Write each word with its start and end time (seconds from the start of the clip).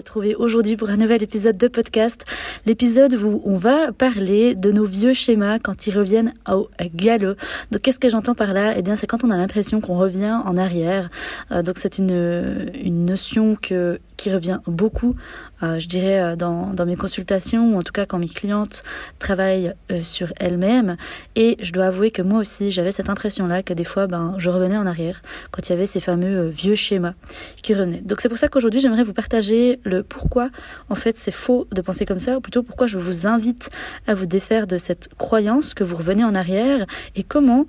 Retrouver 0.00 0.34
aujourd'hui 0.34 0.76
pour 0.76 0.90
un 0.90 0.96
nouvel 0.96 1.22
épisode 1.22 1.56
de 1.56 1.68
podcast. 1.68 2.24
L'épisode 2.66 3.14
où 3.14 3.42
on 3.44 3.56
va 3.56 3.92
parler 3.92 4.54
de 4.54 4.72
nos 4.72 4.84
vieux 4.84 5.12
schémas 5.12 5.58
quand 5.58 5.86
ils 5.86 5.96
reviennent 5.96 6.32
au 6.48 6.68
galop. 6.94 7.34
Donc 7.70 7.82
qu'est-ce 7.82 7.98
que 7.98 8.08
j'entends 8.08 8.34
par 8.34 8.52
là? 8.52 8.74
Eh 8.76 8.82
bien 8.82 8.96
c'est 8.96 9.06
quand 9.06 9.24
on 9.24 9.30
a 9.30 9.36
l'impression 9.36 9.80
qu'on 9.80 9.98
revient 9.98 10.38
en 10.44 10.56
arrière. 10.56 11.10
Euh, 11.52 11.62
donc 11.62 11.78
c'est 11.78 11.98
une, 11.98 12.70
une 12.74 13.04
notion 13.04 13.56
que 13.60 14.00
qui 14.20 14.30
revient 14.30 14.58
beaucoup, 14.66 15.16
euh, 15.62 15.78
je 15.78 15.88
dirais, 15.88 16.20
euh, 16.20 16.36
dans, 16.36 16.74
mes 16.84 16.96
consultations, 16.96 17.74
ou 17.74 17.78
en 17.78 17.82
tout 17.82 17.92
cas 17.92 18.04
quand 18.04 18.18
mes 18.18 18.28
clientes 18.28 18.82
travaillent 19.18 19.72
euh, 19.90 20.02
sur 20.02 20.30
elles-mêmes. 20.36 20.98
Et 21.36 21.56
je 21.62 21.72
dois 21.72 21.86
avouer 21.86 22.10
que 22.10 22.20
moi 22.20 22.38
aussi, 22.38 22.70
j'avais 22.70 22.92
cette 22.92 23.08
impression-là 23.08 23.62
que 23.62 23.72
des 23.72 23.84
fois, 23.84 24.06
ben, 24.06 24.34
je 24.36 24.50
revenais 24.50 24.76
en 24.76 24.86
arrière 24.86 25.22
quand 25.52 25.66
il 25.66 25.72
y 25.72 25.74
avait 25.74 25.86
ces 25.86 26.00
fameux 26.00 26.48
vieux 26.48 26.74
schémas 26.74 27.14
qui 27.62 27.72
revenaient. 27.72 28.02
Donc 28.02 28.20
c'est 28.20 28.28
pour 28.28 28.36
ça 28.36 28.48
qu'aujourd'hui, 28.48 28.80
j'aimerais 28.80 29.04
vous 29.04 29.14
partager 29.14 29.80
le 29.84 30.02
pourquoi, 30.02 30.50
en 30.90 30.96
fait, 30.96 31.16
c'est 31.16 31.30
faux 31.30 31.66
de 31.72 31.80
penser 31.80 32.04
comme 32.04 32.18
ça, 32.18 32.36
ou 32.36 32.42
plutôt 32.42 32.62
pourquoi 32.62 32.86
je 32.86 32.98
vous 32.98 33.26
invite 33.26 33.70
à 34.06 34.14
vous 34.14 34.26
défaire 34.26 34.66
de 34.66 34.76
cette 34.76 35.08
croyance 35.16 35.72
que 35.72 35.82
vous 35.82 35.96
revenez 35.96 36.24
en 36.24 36.34
arrière 36.34 36.84
et 37.16 37.22
comment 37.22 37.64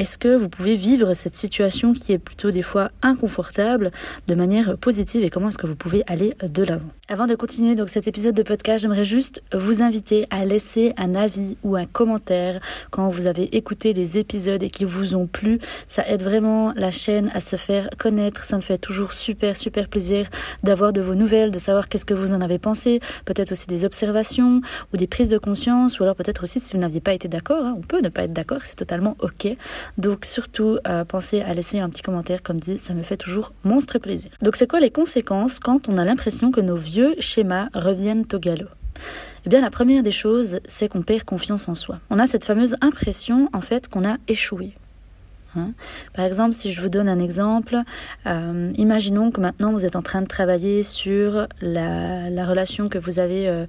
est-ce 0.00 0.16
que 0.16 0.34
vous 0.34 0.48
pouvez 0.48 0.76
vivre 0.76 1.12
cette 1.12 1.34
situation 1.34 1.92
qui 1.92 2.14
est 2.14 2.18
plutôt 2.18 2.50
des 2.50 2.62
fois 2.62 2.90
inconfortable 3.02 3.90
de 4.28 4.34
manière 4.34 4.78
positive 4.78 5.22
et 5.22 5.28
comment 5.28 5.50
est-ce 5.50 5.58
que 5.58 5.66
vous 5.66 5.76
pouvez 5.76 6.04
aller 6.06 6.34
de 6.42 6.62
l'avant? 6.62 6.88
Avant 7.10 7.26
de 7.26 7.34
continuer 7.34 7.74
donc 7.74 7.90
cet 7.90 8.08
épisode 8.08 8.34
de 8.34 8.42
podcast, 8.42 8.80
j'aimerais 8.80 9.04
juste 9.04 9.42
vous 9.52 9.82
inviter 9.82 10.26
à 10.30 10.46
laisser 10.46 10.94
un 10.96 11.14
avis 11.14 11.58
ou 11.64 11.76
un 11.76 11.84
commentaire 11.84 12.60
quand 12.90 13.10
vous 13.10 13.26
avez 13.26 13.54
écouté 13.54 13.92
les 13.92 14.16
épisodes 14.16 14.62
et 14.62 14.70
qui 14.70 14.86
vous 14.86 15.14
ont 15.14 15.26
plu. 15.26 15.58
Ça 15.86 16.08
aide 16.08 16.22
vraiment 16.22 16.72
la 16.76 16.90
chaîne 16.90 17.30
à 17.34 17.40
se 17.40 17.56
faire 17.56 17.90
connaître. 17.98 18.44
Ça 18.44 18.56
me 18.56 18.62
fait 18.62 18.78
toujours 18.78 19.12
super 19.12 19.54
super 19.54 19.88
plaisir 19.88 20.28
d'avoir 20.62 20.94
de 20.94 21.02
vos 21.02 21.14
nouvelles, 21.14 21.50
de 21.50 21.58
savoir 21.58 21.90
qu'est-ce 21.90 22.06
que 22.06 22.14
vous 22.14 22.32
en 22.32 22.40
avez 22.40 22.58
pensé, 22.58 23.00
peut-être 23.26 23.52
aussi 23.52 23.66
des 23.66 23.84
observations 23.84 24.62
ou 24.94 24.96
des 24.96 25.06
prises 25.06 25.28
de 25.28 25.36
conscience 25.36 26.00
ou 26.00 26.04
alors 26.04 26.14
peut-être 26.14 26.44
aussi 26.44 26.58
si 26.58 26.72
vous 26.72 26.80
n'aviez 26.80 27.00
pas 27.00 27.12
été 27.12 27.28
d'accord, 27.28 27.66
hein, 27.66 27.74
on 27.76 27.82
peut 27.82 28.00
ne 28.00 28.08
pas 28.08 28.22
être 28.22 28.32
d'accord, 28.32 28.60
c'est 28.64 28.76
totalement 28.76 29.16
ok. 29.18 29.56
Donc 29.98 30.24
surtout, 30.24 30.78
euh, 30.86 31.04
pensez 31.04 31.40
à 31.40 31.52
laisser 31.52 31.80
un 31.80 31.88
petit 31.88 32.02
commentaire, 32.02 32.42
comme 32.42 32.58
dit, 32.58 32.78
ça 32.78 32.94
me 32.94 33.02
fait 33.02 33.16
toujours 33.16 33.52
monstre 33.64 33.98
plaisir. 33.98 34.30
Donc 34.42 34.56
c'est 34.56 34.68
quoi 34.68 34.80
les 34.80 34.90
conséquences 34.90 35.58
quand 35.58 35.88
on 35.88 35.96
a 35.96 36.04
l'impression 36.04 36.50
que 36.50 36.60
nos 36.60 36.76
vieux 36.76 37.14
schémas 37.18 37.68
reviennent 37.74 38.24
au 38.32 38.38
galop? 38.38 38.68
Eh 39.46 39.48
bien, 39.48 39.60
la 39.60 39.70
première 39.70 40.02
des 40.02 40.10
choses, 40.10 40.60
c'est 40.66 40.88
qu'on 40.88 41.02
perd 41.02 41.24
confiance 41.24 41.68
en 41.68 41.74
soi. 41.74 42.00
On 42.10 42.18
a 42.18 42.26
cette 42.26 42.44
fameuse 42.44 42.76
impression, 42.82 43.48
en 43.52 43.62
fait, 43.62 43.88
qu'on 43.88 44.06
a 44.06 44.16
échoué. 44.28 44.74
Hein. 45.56 45.72
Par 46.14 46.24
exemple, 46.24 46.54
si 46.54 46.72
je 46.72 46.80
vous 46.80 46.88
donne 46.88 47.08
un 47.08 47.18
exemple, 47.18 47.76
euh, 48.26 48.72
imaginons 48.76 49.30
que 49.30 49.40
maintenant 49.40 49.72
vous 49.72 49.84
êtes 49.84 49.96
en 49.96 50.02
train 50.02 50.22
de 50.22 50.26
travailler 50.26 50.82
sur 50.82 51.46
la, 51.60 52.46
relation 52.46 52.88
que 52.88 52.98
vous 52.98 53.18
avez 53.18 53.48
euh, 53.48 53.66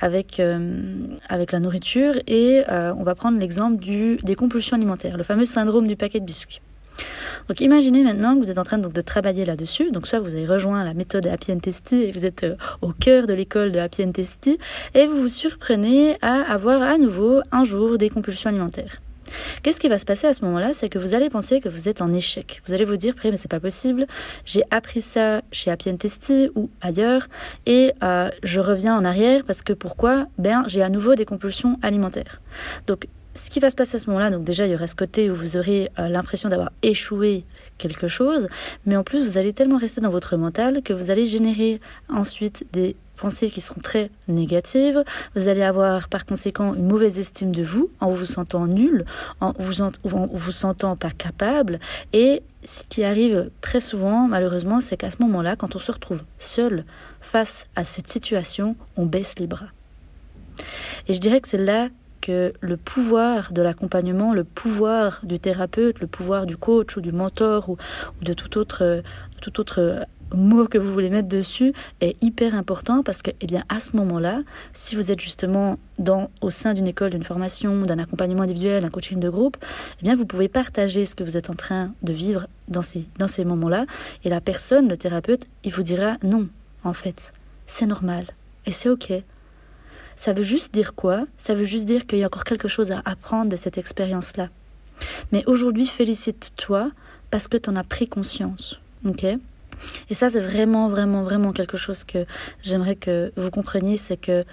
avec, 0.00 0.40
euh, 0.40 0.80
avec 1.28 1.52
la 1.52 1.60
nourriture 1.60 2.14
et 2.26 2.62
on 2.68 3.02
va 3.02 3.14
prendre 3.14 3.38
l'exemple 3.38 3.84
des 3.84 4.34
compulsions 4.34 4.76
alimentaires, 4.76 5.16
le 5.16 5.22
fameux 5.22 5.44
syndrome 5.44 5.86
du 5.86 5.96
paquet 5.96 6.20
de 6.20 6.24
biscuits. 6.24 6.60
Donc 7.48 7.60
imaginez 7.60 8.02
maintenant 8.02 8.34
que 8.34 8.44
vous 8.44 8.50
êtes 8.50 8.58
en 8.58 8.64
train 8.64 8.78
donc, 8.78 8.92
de 8.92 9.00
travailler 9.00 9.44
là-dessus. 9.44 9.90
Donc 9.90 10.06
soit 10.06 10.20
vous 10.20 10.34
avez 10.34 10.46
rejoint 10.46 10.84
la 10.84 10.94
méthode 10.94 11.26
Happy 11.26 11.52
and 11.52 11.60
Testy 11.60 12.02
et 12.02 12.10
vous 12.10 12.26
êtes 12.26 12.44
au 12.82 12.92
cœur 12.92 13.26
de 13.26 13.32
l'école 13.32 13.72
de 13.72 13.78
Happy 13.78 14.04
and 14.04 14.12
Testy 14.12 14.58
et 14.94 15.06
vous 15.06 15.22
vous 15.22 15.28
surprenez 15.28 16.18
à 16.20 16.52
avoir 16.52 16.82
à 16.82 16.98
nouveau 16.98 17.40
un 17.52 17.64
jour 17.64 17.96
des 17.96 18.10
compulsions 18.10 18.50
alimentaires. 18.50 19.00
Qu'est-ce 19.62 19.80
qui 19.80 19.88
va 19.88 19.98
se 19.98 20.04
passer 20.04 20.26
à 20.26 20.34
ce 20.34 20.44
moment-là 20.44 20.72
C'est 20.72 20.88
que 20.88 20.98
vous 20.98 21.14
allez 21.14 21.30
penser 21.30 21.60
que 21.60 21.68
vous 21.68 21.88
êtes 21.88 22.02
en 22.02 22.12
échec. 22.12 22.62
Vous 22.66 22.74
allez 22.74 22.84
vous 22.84 22.96
dire, 22.96 23.14
mais 23.24 23.36
c'est 23.36 23.50
pas 23.50 23.60
possible. 23.60 24.06
J'ai 24.44 24.62
appris 24.70 25.00
ça 25.00 25.42
chez 25.52 25.70
Happy 25.70 25.96
Testy 25.96 26.50
ou 26.54 26.70
ailleurs 26.80 27.28
et 27.66 27.92
euh, 28.02 28.30
je 28.42 28.60
reviens 28.60 28.96
en 28.96 29.04
arrière 29.04 29.44
parce 29.44 29.62
que 29.62 29.72
pourquoi? 29.72 30.26
Ben, 30.38 30.64
j'ai 30.66 30.82
à 30.82 30.88
nouveau 30.88 31.14
des 31.14 31.24
compulsions 31.24 31.78
alimentaires. 31.82 32.40
Donc, 32.86 33.06
ce 33.38 33.50
qui 33.50 33.60
va 33.60 33.70
se 33.70 33.76
passer 33.76 33.96
à 33.96 33.98
ce 34.00 34.06
moment-là, 34.08 34.30
donc 34.30 34.44
déjà 34.44 34.66
il 34.66 34.72
y 34.72 34.74
aura 34.74 34.86
ce 34.86 34.96
côté 34.96 35.30
où 35.30 35.34
vous 35.34 35.56
aurez 35.56 35.90
euh, 35.98 36.08
l'impression 36.08 36.48
d'avoir 36.48 36.70
échoué 36.82 37.44
quelque 37.78 38.08
chose, 38.08 38.48
mais 38.84 38.96
en 38.96 39.04
plus 39.04 39.24
vous 39.24 39.38
allez 39.38 39.52
tellement 39.52 39.78
rester 39.78 40.00
dans 40.00 40.10
votre 40.10 40.36
mental 40.36 40.82
que 40.82 40.92
vous 40.92 41.10
allez 41.10 41.24
générer 41.24 41.80
ensuite 42.08 42.66
des 42.72 42.96
pensées 43.16 43.50
qui 43.50 43.60
seront 43.60 43.80
très 43.80 44.10
négatives. 44.28 45.02
Vous 45.34 45.48
allez 45.48 45.62
avoir 45.62 46.08
par 46.08 46.24
conséquent 46.24 46.74
une 46.74 46.86
mauvaise 46.86 47.18
estime 47.18 47.52
de 47.52 47.62
vous, 47.62 47.90
en 48.00 48.12
vous 48.12 48.24
sentant 48.24 48.66
nul, 48.66 49.04
en 49.40 49.52
vous, 49.58 49.82
en, 49.82 49.90
vous 50.04 50.52
sentant 50.52 50.96
pas 50.96 51.10
capable. 51.10 51.80
Et 52.12 52.42
ce 52.64 52.82
qui 52.88 53.04
arrive 53.04 53.50
très 53.60 53.80
souvent, 53.80 54.28
malheureusement, 54.28 54.80
c'est 54.80 54.96
qu'à 54.96 55.10
ce 55.10 55.16
moment-là, 55.20 55.56
quand 55.56 55.76
on 55.76 55.78
se 55.78 55.92
retrouve 55.92 56.22
seul 56.38 56.84
face 57.20 57.66
à 57.76 57.84
cette 57.84 58.08
situation, 58.08 58.76
on 58.96 59.04
baisse 59.04 59.38
les 59.38 59.46
bras. 59.46 59.68
Et 61.08 61.14
je 61.14 61.20
dirais 61.20 61.40
que 61.40 61.48
c'est 61.48 61.58
là 61.58 61.88
le 62.28 62.76
pouvoir 62.76 63.52
de 63.52 63.62
l'accompagnement, 63.62 64.32
le 64.32 64.44
pouvoir 64.44 65.20
du 65.22 65.38
thérapeute, 65.38 66.00
le 66.00 66.06
pouvoir 66.06 66.46
du 66.46 66.56
coach 66.56 66.96
ou 66.96 67.00
du 67.00 67.12
mentor 67.12 67.68
ou, 67.68 67.76
de 68.22 68.32
tout 68.32 68.58
autre, 68.58 69.02
tout 69.40 69.60
autre 69.60 70.06
mot 70.34 70.66
que 70.66 70.78
vous 70.78 70.92
voulez 70.92 71.10
mettre 71.10 71.28
dessus 71.28 71.72
est 72.00 72.22
hyper 72.22 72.54
important 72.54 73.02
parce 73.02 73.22
que, 73.22 73.30
eh 73.40 73.46
bien, 73.46 73.64
à 73.68 73.80
ce 73.80 73.96
moment-là, 73.96 74.42
si 74.72 74.96
vous 74.96 75.10
êtes 75.10 75.20
justement 75.20 75.78
dans, 75.98 76.30
au 76.40 76.50
sein 76.50 76.74
d'une 76.74 76.86
école, 76.86 77.10
d'une 77.10 77.24
formation, 77.24 77.82
d'un 77.82 77.98
accompagnement 77.98 78.42
individuel, 78.42 78.84
un 78.84 78.90
coaching 78.90 79.20
de 79.20 79.30
groupe, 79.30 79.56
eh 80.00 80.04
bien, 80.04 80.16
vous 80.16 80.26
pouvez 80.26 80.48
partager 80.48 81.04
ce 81.06 81.14
que 81.14 81.24
vous 81.24 81.36
êtes 81.36 81.50
en 81.50 81.54
train 81.54 81.92
de 82.02 82.12
vivre 82.12 82.46
dans 82.68 82.82
ces, 82.82 83.06
dans 83.18 83.26
ces 83.26 83.44
moments-là. 83.44 83.86
Et 84.24 84.28
la 84.28 84.40
personne, 84.40 84.88
le 84.88 84.96
thérapeute, 84.96 85.46
il 85.64 85.72
vous 85.72 85.82
dira 85.82 86.16
non, 86.22 86.48
en 86.84 86.92
fait, 86.92 87.32
c'est 87.66 87.86
normal 87.86 88.26
et 88.66 88.72
c'est 88.72 88.90
OK. 88.90 89.12
Ça 90.18 90.32
veut 90.32 90.42
juste 90.42 90.74
dire 90.74 90.96
quoi? 90.96 91.26
Ça 91.38 91.54
veut 91.54 91.64
juste 91.64 91.84
dire 91.84 92.04
qu'il 92.04 92.18
y 92.18 92.24
a 92.24 92.26
encore 92.26 92.42
quelque 92.42 92.66
chose 92.66 92.90
à 92.90 93.00
apprendre 93.04 93.50
de 93.50 93.56
cette 93.56 93.78
expérience-là. 93.78 94.48
Mais 95.30 95.44
aujourd'hui, 95.46 95.86
félicite-toi 95.86 96.90
parce 97.30 97.46
que 97.46 97.56
tu 97.56 97.70
en 97.70 97.76
as 97.76 97.84
pris 97.84 98.08
conscience. 98.08 98.80
OK? 99.06 99.24
Et 100.10 100.14
ça, 100.14 100.28
c'est 100.28 100.40
vraiment, 100.40 100.88
vraiment, 100.88 101.22
vraiment 101.22 101.52
quelque 101.52 101.76
chose 101.76 102.02
que 102.02 102.26
j'aimerais 102.62 102.96
que 102.96 103.32
vous 103.36 103.50
compreniez, 103.50 103.96
c'est 103.96 104.16
que 104.16 104.44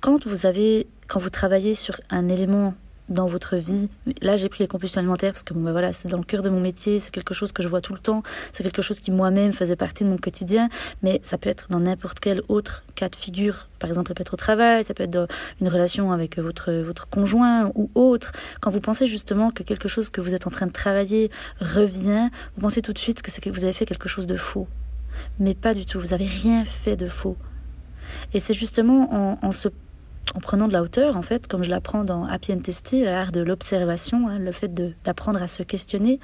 quand 0.00 0.24
vous 0.24 0.46
avez, 0.46 0.86
quand 1.08 1.18
vous 1.18 1.30
travaillez 1.30 1.74
sur 1.74 2.00
un 2.08 2.28
élément 2.28 2.74
dans 3.08 3.26
votre 3.26 3.56
vie. 3.56 3.88
Là, 4.20 4.36
j'ai 4.36 4.48
pris 4.48 4.64
les 4.64 4.68
compulsions 4.68 4.98
alimentaires 4.98 5.32
parce 5.32 5.42
que 5.42 5.54
bon, 5.54 5.60
ben 5.60 5.72
voilà, 5.72 5.92
c'est 5.92 6.08
dans 6.08 6.18
le 6.18 6.24
cœur 6.24 6.42
de 6.42 6.48
mon 6.48 6.60
métier, 6.60 7.00
c'est 7.00 7.10
quelque 7.10 7.34
chose 7.34 7.52
que 7.52 7.62
je 7.62 7.68
vois 7.68 7.80
tout 7.80 7.92
le 7.92 7.98
temps, 7.98 8.22
c'est 8.52 8.62
quelque 8.62 8.82
chose 8.82 9.00
qui 9.00 9.10
moi-même 9.10 9.52
faisait 9.52 9.76
partie 9.76 10.04
de 10.04 10.08
mon 10.08 10.16
quotidien, 10.16 10.68
mais 11.02 11.20
ça 11.22 11.38
peut 11.38 11.50
être 11.50 11.66
dans 11.70 11.80
n'importe 11.80 12.20
quel 12.20 12.42
autre 12.48 12.84
cas 12.94 13.08
de 13.08 13.16
figure. 13.16 13.68
Par 13.78 13.90
exemple, 13.90 14.08
ça 14.08 14.14
peut 14.14 14.22
être 14.22 14.34
au 14.34 14.36
travail, 14.36 14.84
ça 14.84 14.94
peut 14.94 15.02
être 15.02 15.10
dans 15.10 15.26
une 15.60 15.68
relation 15.68 16.12
avec 16.12 16.38
votre, 16.38 16.72
votre 16.72 17.08
conjoint 17.08 17.70
ou 17.74 17.90
autre. 17.94 18.32
Quand 18.60 18.70
vous 18.70 18.80
pensez 18.80 19.06
justement 19.06 19.50
que 19.50 19.62
quelque 19.62 19.88
chose 19.88 20.08
que 20.08 20.20
vous 20.20 20.34
êtes 20.34 20.46
en 20.46 20.50
train 20.50 20.66
de 20.66 20.72
travailler 20.72 21.30
revient, 21.60 22.28
vous 22.56 22.62
pensez 22.62 22.82
tout 22.82 22.92
de 22.92 22.98
suite 22.98 23.22
que 23.22 23.30
c'est 23.30 23.40
que 23.40 23.50
vous 23.50 23.64
avez 23.64 23.72
fait 23.72 23.86
quelque 23.86 24.08
chose 24.08 24.26
de 24.26 24.36
faux. 24.36 24.68
Mais 25.38 25.54
pas 25.54 25.74
du 25.74 25.84
tout, 25.86 26.00
vous 26.00 26.08
n'avez 26.08 26.26
rien 26.26 26.64
fait 26.64 26.96
de 26.96 27.08
faux. 27.08 27.36
Et 28.34 28.40
c'est 28.40 28.54
justement 28.54 29.12
en, 29.12 29.38
en 29.46 29.52
se 29.52 29.68
en 30.34 30.40
prenant 30.40 30.68
de 30.68 30.72
la 30.72 30.82
hauteur, 30.82 31.16
en 31.16 31.22
fait, 31.22 31.46
comme 31.46 31.62
je 31.62 31.70
l'apprends 31.70 32.04
dans 32.04 32.24
Happy 32.24 32.52
and 32.52 32.60
Testy, 32.60 33.04
l'art 33.04 33.32
de 33.32 33.40
l'observation, 33.40 34.28
hein, 34.28 34.38
le 34.38 34.52
fait 34.52 34.72
d'apprendre 35.04 35.42
à 35.42 35.48
se 35.48 35.62
questionner, 35.62 36.20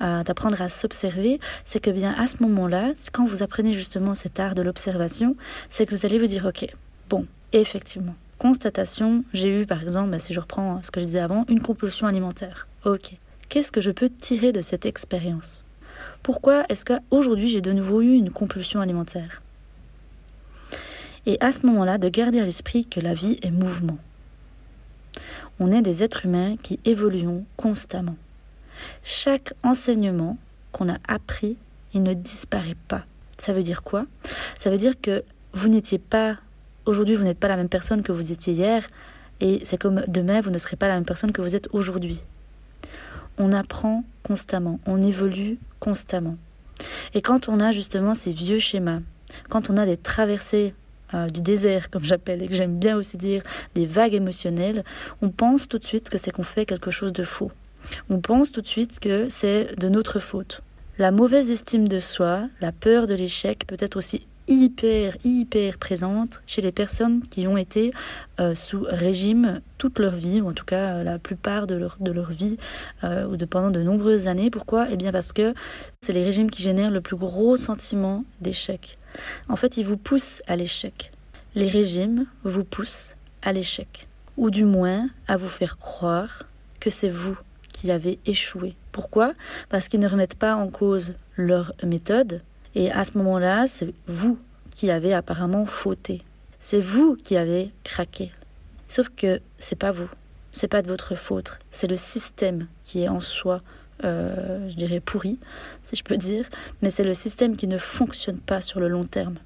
d'apprendre 0.00 0.60
à 0.60 0.68
s'observer, 0.68 1.40
c'est 1.64 1.80
que 1.80 1.90
bien 1.90 2.14
à 2.18 2.26
ce 2.26 2.36
moment-là, 2.40 2.92
quand 3.12 3.24
vous 3.24 3.42
apprenez 3.42 3.72
justement 3.72 4.14
cet 4.14 4.40
art 4.40 4.54
de 4.54 4.62
l'observation, 4.62 5.36
c'est 5.70 5.86
que 5.86 5.94
vous 5.94 6.04
allez 6.04 6.18
vous 6.18 6.26
dire, 6.26 6.44
ok, 6.44 6.66
bon, 7.08 7.24
effectivement, 7.52 8.14
constatation, 8.38 9.24
j'ai 9.32 9.62
eu 9.62 9.66
par 9.66 9.82
exemple, 9.82 10.10
bah, 10.10 10.18
si 10.18 10.34
je 10.34 10.40
reprends 10.40 10.82
ce 10.82 10.90
que 10.90 11.00
je 11.00 11.06
disais 11.06 11.20
avant, 11.20 11.44
une 11.48 11.60
compulsion 11.60 12.06
alimentaire. 12.06 12.66
Ok, 12.84 13.12
qu'est-ce 13.48 13.72
que 13.72 13.80
je 13.80 13.90
peux 13.90 14.10
tirer 14.10 14.52
de 14.52 14.60
cette 14.60 14.86
expérience? 14.86 15.62
Pourquoi 16.22 16.64
est-ce 16.68 16.84
qu'aujourd'hui 16.84 17.48
j'ai 17.48 17.60
de 17.60 17.72
nouveau 17.72 18.02
eu 18.02 18.12
une 18.12 18.30
compulsion 18.30 18.80
alimentaire? 18.80 19.42
Et 21.26 21.36
à 21.40 21.52
ce 21.52 21.66
moment-là 21.66 21.98
de 21.98 22.08
garder 22.08 22.40
à 22.40 22.44
l'esprit 22.44 22.86
que 22.86 23.00
la 23.00 23.14
vie 23.14 23.38
est 23.42 23.50
mouvement. 23.50 23.98
On 25.58 25.72
est 25.72 25.82
des 25.82 26.02
êtres 26.02 26.26
humains 26.26 26.56
qui 26.62 26.78
évoluons 26.84 27.44
constamment. 27.56 28.16
Chaque 29.02 29.52
enseignement 29.62 30.38
qu'on 30.72 30.88
a 30.88 30.98
appris, 31.08 31.56
il 31.94 32.02
ne 32.02 32.14
disparaît 32.14 32.76
pas. 32.88 33.04
Ça 33.38 33.52
veut 33.52 33.62
dire 33.62 33.82
quoi? 33.82 34.06
Ça 34.58 34.70
veut 34.70 34.78
dire 34.78 35.00
que 35.00 35.24
vous 35.52 35.68
n'étiez 35.68 35.98
pas 35.98 36.36
aujourd'hui 36.86 37.16
vous 37.16 37.24
n'êtes 37.24 37.38
pas 37.38 37.48
la 37.48 37.56
même 37.56 37.68
personne 37.68 38.02
que 38.02 38.12
vous 38.12 38.32
étiez 38.32 38.54
hier, 38.54 38.86
et 39.40 39.60
c'est 39.64 39.76
comme 39.76 40.04
demain 40.08 40.40
vous 40.40 40.50
ne 40.50 40.58
serez 40.58 40.76
pas 40.76 40.88
la 40.88 40.94
même 40.94 41.04
personne 41.04 41.32
que 41.32 41.42
vous 41.42 41.54
êtes 41.54 41.68
aujourd'hui. 41.72 42.22
On 43.38 43.52
apprend 43.52 44.04
constamment, 44.22 44.80
on 44.86 45.02
évolue 45.02 45.58
constamment. 45.78 46.36
Et 47.12 47.20
quand 47.20 47.48
on 47.48 47.60
a 47.60 47.72
justement 47.72 48.14
ces 48.14 48.32
vieux 48.32 48.58
schémas, 48.58 49.00
quand 49.50 49.68
on 49.68 49.76
a 49.76 49.84
des 49.84 49.96
traversées 49.96 50.74
euh, 51.14 51.28
du 51.28 51.40
désert, 51.40 51.90
comme 51.90 52.04
j'appelle, 52.04 52.42
et 52.42 52.48
que 52.48 52.54
j'aime 52.54 52.78
bien 52.78 52.96
aussi 52.96 53.16
dire 53.16 53.42
des 53.74 53.86
vagues 53.86 54.14
émotionnelles, 54.14 54.84
on 55.22 55.30
pense 55.30 55.68
tout 55.68 55.78
de 55.78 55.84
suite 55.84 56.10
que 56.10 56.18
c'est 56.18 56.32
qu'on 56.32 56.42
fait 56.42 56.66
quelque 56.66 56.90
chose 56.90 57.12
de 57.12 57.22
faux. 57.22 57.52
On 58.10 58.20
pense 58.20 58.50
tout 58.50 58.60
de 58.60 58.66
suite 58.66 58.98
que 58.98 59.28
c'est 59.28 59.78
de 59.78 59.88
notre 59.88 60.18
faute. 60.18 60.62
La 60.98 61.12
mauvaise 61.12 61.50
estime 61.50 61.86
de 61.86 62.00
soi, 62.00 62.48
la 62.60 62.72
peur 62.72 63.06
de 63.06 63.14
l'échec 63.14 63.66
peut 63.66 63.76
être 63.78 63.96
aussi 63.96 64.26
hyper, 64.48 65.16
hyper 65.24 65.78
présente 65.78 66.42
chez 66.46 66.62
les 66.62 66.72
personnes 66.72 67.22
qui 67.22 67.46
ont 67.46 67.56
été 67.56 67.92
euh, 68.40 68.54
sous 68.54 68.84
régime 68.88 69.60
toute 69.78 69.98
leur 69.98 70.14
vie, 70.14 70.40
ou 70.40 70.48
en 70.48 70.52
tout 70.52 70.64
cas 70.64 70.96
euh, 70.96 71.04
la 71.04 71.18
plupart 71.18 71.66
de 71.66 71.76
leur, 71.76 71.98
de 72.00 72.10
leur 72.10 72.30
vie, 72.30 72.56
ou 73.04 73.36
de 73.36 73.44
pendant 73.44 73.70
de 73.70 73.82
nombreuses 73.82 74.26
années. 74.26 74.50
Pourquoi? 74.50 74.88
Eh 74.90 74.96
bien 74.96 75.12
parce 75.12 75.32
que 75.32 75.54
c'est 76.00 76.12
les 76.12 76.24
régimes 76.24 76.50
qui 76.50 76.62
génèrent 76.62 76.90
le 76.90 77.00
plus 77.00 77.16
gros 77.16 77.56
sentiment 77.56 78.24
d'échec. 78.40 78.98
En 79.48 79.56
fait, 79.56 79.76
ils 79.76 79.86
vous 79.86 79.96
poussent 79.96 80.42
à 80.46 80.56
l'échec. 80.56 81.12
Les 81.54 81.68
régimes 81.68 82.26
vous 82.44 82.64
poussent 82.64 83.16
à 83.42 83.52
l'échec, 83.52 84.08
ou 84.36 84.50
du 84.50 84.64
moins 84.64 85.08
à 85.26 85.36
vous 85.36 85.48
faire 85.48 85.78
croire 85.78 86.44
que 86.80 86.90
c'est 86.90 87.08
vous 87.08 87.36
qui 87.72 87.90
avez 87.90 88.18
échoué. 88.26 88.74
Pourquoi? 88.92 89.34
Parce 89.68 89.88
qu'ils 89.88 90.00
ne 90.00 90.08
remettent 90.08 90.38
pas 90.38 90.54
en 90.54 90.68
cause 90.68 91.14
leur 91.36 91.72
méthode, 91.82 92.42
et 92.74 92.90
à 92.90 93.04
ce 93.04 93.16
moment-là, 93.18 93.66
c'est 93.66 93.92
vous 94.06 94.38
qui 94.74 94.90
avez 94.90 95.14
apparemment 95.14 95.66
fauté. 95.66 96.22
C'est 96.58 96.80
vous 96.80 97.16
qui 97.16 97.36
avez 97.36 97.70
craqué. 97.84 98.32
Sauf 98.88 99.08
que 99.08 99.40
c'est 99.58 99.78
pas 99.78 99.92
vous, 99.92 100.08
c'est 100.52 100.68
pas 100.68 100.82
de 100.82 100.88
votre 100.88 101.16
faute, 101.16 101.58
c'est 101.70 101.86
le 101.86 101.96
système 101.96 102.66
qui 102.84 103.02
est 103.02 103.08
en 103.08 103.20
soi 103.20 103.62
euh, 104.04 104.68
je 104.68 104.76
dirais 104.76 105.00
pourri, 105.00 105.38
si 105.82 105.96
je 105.96 106.04
peux 106.04 106.16
dire, 106.16 106.48
mais 106.82 106.90
c'est 106.90 107.04
le 107.04 107.14
système 107.14 107.56
qui 107.56 107.66
ne 107.66 107.78
fonctionne 107.78 108.38
pas 108.38 108.60
sur 108.60 108.80
le 108.80 108.88
long 108.88 109.04
terme. 109.04 109.36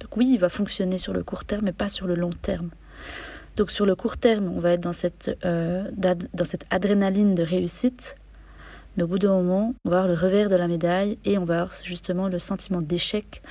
Donc 0.00 0.16
oui, 0.16 0.30
il 0.32 0.38
va 0.38 0.48
fonctionner 0.48 0.98
sur 0.98 1.12
le 1.12 1.22
court 1.22 1.44
terme, 1.44 1.62
mais 1.64 1.72
pas 1.72 1.88
sur 1.88 2.06
le 2.06 2.14
long 2.14 2.30
terme. 2.30 2.70
Donc 3.56 3.70
sur 3.70 3.86
le 3.86 3.94
court 3.94 4.16
terme, 4.16 4.48
on 4.48 4.60
va 4.60 4.72
être 4.72 4.80
dans 4.80 4.92
cette, 4.92 5.36
euh, 5.44 5.90
dans 5.92 6.44
cette 6.44 6.64
adrénaline 6.70 7.34
de 7.34 7.42
réussite, 7.42 8.16
mais 8.96 9.02
au 9.02 9.06
bout 9.06 9.18
d'un 9.18 9.32
moment, 9.32 9.74
on 9.84 9.90
va 9.90 10.00
avoir 10.00 10.08
le 10.08 10.14
revers 10.14 10.48
de 10.48 10.56
la 10.56 10.68
médaille 10.68 11.18
et 11.24 11.38
on 11.38 11.44
va 11.44 11.60
avoir 11.60 11.74
justement 11.82 12.28
le 12.28 12.38
sentiment 12.38 12.82
d'échec. 12.82 13.42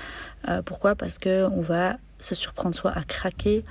Euh, 0.48 0.62
pourquoi? 0.62 0.96
Parce 0.96 1.18
qu'on 1.18 1.62
va 1.62 1.98
se 2.20 2.36
surprendre 2.36 2.76
soit 2.76 2.92
à 2.92 3.04
craquer, 3.04 3.64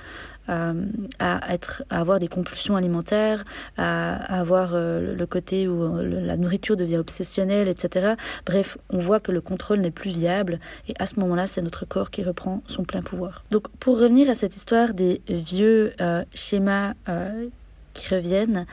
euh, 0.49 0.85
à, 1.19 1.53
être, 1.53 1.83
à 1.91 1.99
avoir 1.99 2.19
des 2.19 2.27
compulsions 2.27 2.75
alimentaires, 2.75 3.45
à, 3.77 4.15
avoir 4.39 4.71
euh, 4.73 5.15
le 5.15 5.25
côté 5.27 5.67
où 5.67 5.83
euh, 5.83 6.25
la 6.25 6.35
nourriture 6.35 6.75
devient 6.75 6.97
obsessionnelle, 6.97 7.67
etc. 7.67 8.15
Bref, 8.45 8.77
on 8.89 8.97
voit 8.97 9.19
que 9.19 9.31
le 9.31 9.39
contrôle 9.39 9.81
n'est 9.81 9.91
plus 9.91 10.09
viable 10.09 10.59
et 10.87 10.93
à 10.97 11.05
ce 11.05 11.19
moment-là, 11.19 11.45
c'est 11.45 11.61
notre 11.61 11.85
corps 11.85 12.09
qui 12.09 12.23
reprend 12.23 12.63
son 12.65 12.83
plein 12.83 13.03
pouvoir. 13.03 13.43
Donc, 13.51 13.67
pour 13.79 13.99
revenir 13.99 14.31
à 14.31 14.35
cette 14.35 14.55
histoire 14.55 14.95
des 14.95 15.21
vieux 15.29 15.93
schémas 16.33 16.93
qui 17.93 18.13
reviennent, 18.13 18.65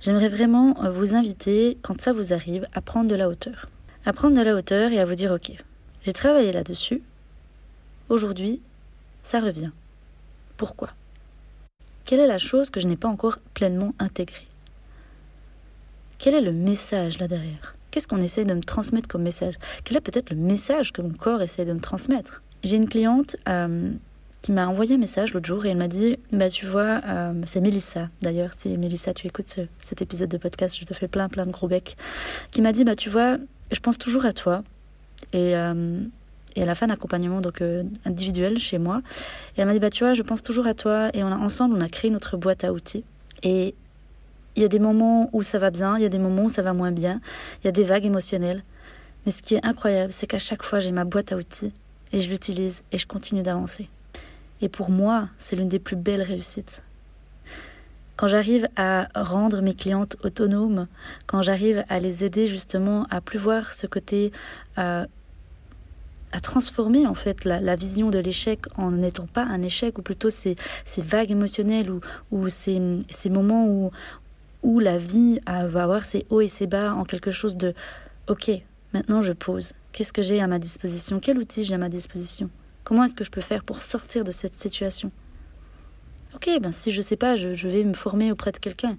j'aimerais 0.00 0.28
vraiment 0.28 0.74
vous 0.90 1.14
inviter, 1.14 1.76
quand 1.82 2.00
ça 2.00 2.12
vous 2.12 2.32
arrive, 2.32 2.66
à 2.72 2.80
prendre 2.80 3.10
de 3.10 3.14
la 3.14 3.28
hauteur. 3.28 3.68
À 4.06 4.12
prendre 4.12 4.36
de 4.36 4.42
la 4.42 4.54
hauteur 4.54 4.90
et 4.90 4.98
à 4.98 5.04
vous 5.04 5.14
dire, 5.14 5.32
ok, 5.32 5.52
j'ai 6.02 6.12
travaillé 6.12 6.50
là-dessus. 6.52 7.02
Aujourd'hui, 8.08 8.60
ça 9.22 9.40
revient. 9.40 9.70
Pourquoi? 10.56 10.90
Quelle 12.10 12.18
est 12.18 12.26
la 12.26 12.38
chose 12.38 12.70
que 12.70 12.80
je 12.80 12.88
n'ai 12.88 12.96
pas 12.96 13.06
encore 13.06 13.38
pleinement 13.54 13.94
intégrée? 14.00 14.48
Quel 16.18 16.34
est 16.34 16.40
le 16.40 16.50
message 16.50 17.20
là 17.20 17.28
derrière? 17.28 17.76
Qu'est-ce 17.92 18.08
qu'on 18.08 18.20
essaie 18.20 18.44
de 18.44 18.52
me 18.52 18.62
transmettre 18.62 19.06
comme 19.06 19.22
message? 19.22 19.54
Quel 19.84 19.96
est 19.96 20.00
peut-être 20.00 20.30
le 20.30 20.36
message 20.36 20.92
que 20.92 21.02
mon 21.02 21.12
corps 21.12 21.40
essaie 21.40 21.64
de 21.64 21.72
me 21.72 21.78
transmettre? 21.78 22.42
J'ai 22.64 22.74
une 22.74 22.88
cliente 22.88 23.36
euh, 23.48 23.92
qui 24.42 24.50
m'a 24.50 24.66
envoyé 24.66 24.96
un 24.96 24.98
message 24.98 25.34
l'autre 25.34 25.46
jour 25.46 25.64
et 25.64 25.68
elle 25.68 25.76
m'a 25.76 25.86
dit 25.86 26.18
bah 26.32 26.50
tu 26.50 26.66
vois 26.66 27.00
euh, 27.06 27.32
c'est 27.46 27.60
Mélissa 27.60 28.08
d'ailleurs. 28.22 28.50
Si 28.56 28.76
Mélissa 28.76 29.14
tu 29.14 29.28
écoutes 29.28 29.60
cet 29.84 30.02
épisode 30.02 30.30
de 30.30 30.36
podcast 30.36 30.76
je 30.80 30.84
te 30.84 30.94
fais 30.94 31.06
plein 31.06 31.28
plein 31.28 31.46
de 31.46 31.52
gros 31.52 31.68
becs 31.68 31.94
qui 32.50 32.60
m'a 32.60 32.72
dit 32.72 32.82
bah 32.82 32.96
tu 32.96 33.08
vois 33.08 33.36
je 33.70 33.78
pense 33.78 33.98
toujours 33.98 34.24
à 34.24 34.32
toi. 34.32 34.64
Et 35.32 35.54
euh, 35.54 36.00
et 36.56 36.60
elle 36.60 36.68
a 36.68 36.74
fait 36.74 36.84
un 36.84 36.90
accompagnement 36.90 37.40
donc 37.40 37.62
euh, 37.62 37.84
individuel 38.04 38.58
chez 38.58 38.78
moi. 38.78 39.02
Et 39.56 39.60
elle 39.60 39.66
m'a 39.66 39.72
dit 39.72 39.78
bah 39.78 39.90
tu 39.90 40.04
vois, 40.04 40.14
je 40.14 40.22
pense 40.22 40.42
toujours 40.42 40.66
à 40.66 40.74
toi 40.74 41.10
et 41.14 41.22
on 41.22 41.28
a 41.28 41.36
ensemble 41.36 41.76
on 41.76 41.80
a 41.80 41.88
créé 41.88 42.10
notre 42.10 42.36
boîte 42.36 42.64
à 42.64 42.72
outils. 42.72 43.04
Et 43.42 43.74
il 44.56 44.62
y 44.62 44.64
a 44.64 44.68
des 44.68 44.78
moments 44.78 45.30
où 45.32 45.42
ça 45.42 45.58
va 45.58 45.70
bien, 45.70 45.96
il 45.96 46.02
y 46.02 46.06
a 46.06 46.08
des 46.08 46.18
moments 46.18 46.44
où 46.44 46.48
ça 46.48 46.62
va 46.62 46.72
moins 46.72 46.90
bien, 46.90 47.20
il 47.62 47.66
y 47.66 47.68
a 47.68 47.72
des 47.72 47.84
vagues 47.84 48.06
émotionnelles. 48.06 48.62
Mais 49.24 49.32
ce 49.32 49.42
qui 49.42 49.54
est 49.54 49.64
incroyable, 49.64 50.12
c'est 50.12 50.26
qu'à 50.26 50.38
chaque 50.38 50.62
fois 50.62 50.80
j'ai 50.80 50.92
ma 50.92 51.04
boîte 51.04 51.32
à 51.32 51.36
outils 51.36 51.72
et 52.12 52.18
je 52.18 52.28
l'utilise 52.30 52.82
et 52.92 52.98
je 52.98 53.06
continue 53.06 53.42
d'avancer. 53.42 53.88
Et 54.62 54.68
pour 54.68 54.90
moi, 54.90 55.28
c'est 55.38 55.56
l'une 55.56 55.68
des 55.68 55.78
plus 55.78 55.96
belles 55.96 56.22
réussites. 56.22 56.82
Quand 58.16 58.26
j'arrive 58.26 58.68
à 58.76 59.08
rendre 59.14 59.62
mes 59.62 59.72
clientes 59.72 60.16
autonomes, 60.22 60.88
quand 61.26 61.40
j'arrive 61.40 61.84
à 61.88 62.00
les 62.00 62.22
aider 62.22 62.48
justement 62.48 63.06
à 63.08 63.22
plus 63.22 63.38
voir 63.38 63.72
ce 63.72 63.86
côté 63.86 64.30
euh, 64.76 65.06
à 66.32 66.40
transformer 66.40 67.06
en 67.06 67.14
fait 67.14 67.44
la, 67.44 67.76
vision 67.76 68.10
de 68.10 68.18
l'échec 68.18 68.60
en 68.76 68.92
n'étant 68.92 69.26
pas 69.26 69.42
un 69.42 69.62
échec, 69.62 69.98
ou 69.98 70.02
plutôt 70.02 70.30
ces, 70.30 70.56
vagues 70.98 71.30
émotionnelles, 71.30 71.90
ou, 72.30 72.48
ces, 72.48 72.80
moments 73.30 73.90
où, 74.62 74.80
la 74.80 74.96
vie 74.96 75.40
va 75.46 75.82
avoir 75.82 76.04
ses 76.04 76.26
hauts 76.30 76.40
et 76.40 76.48
ses 76.48 76.66
bas 76.66 76.94
en 76.94 77.04
quelque 77.04 77.30
chose 77.30 77.56
de 77.56 77.74
ok, 78.28 78.50
maintenant 78.92 79.22
je 79.22 79.32
pose. 79.32 79.72
Qu'est-ce 79.92 80.12
que 80.12 80.22
j'ai 80.22 80.40
à 80.40 80.46
ma 80.46 80.58
disposition? 80.58 81.18
Quel 81.20 81.38
outil 81.38 81.64
j'ai 81.64 81.74
à 81.74 81.78
ma 81.78 81.88
disposition? 81.88 82.48
Comment 82.84 83.04
est-ce 83.04 83.16
que 83.16 83.24
je 83.24 83.30
peux 83.30 83.40
faire 83.40 83.64
pour 83.64 83.82
sortir 83.82 84.24
de 84.24 84.30
cette 84.30 84.56
situation? 84.56 85.10
Ok, 86.34 86.48
ben 86.60 86.70
si 86.70 86.92
je 86.92 87.02
sais 87.02 87.16
pas, 87.16 87.34
je 87.34 87.68
vais 87.68 87.82
me 87.82 87.94
former 87.94 88.30
auprès 88.30 88.52
de 88.52 88.58
quelqu'un. 88.58 88.96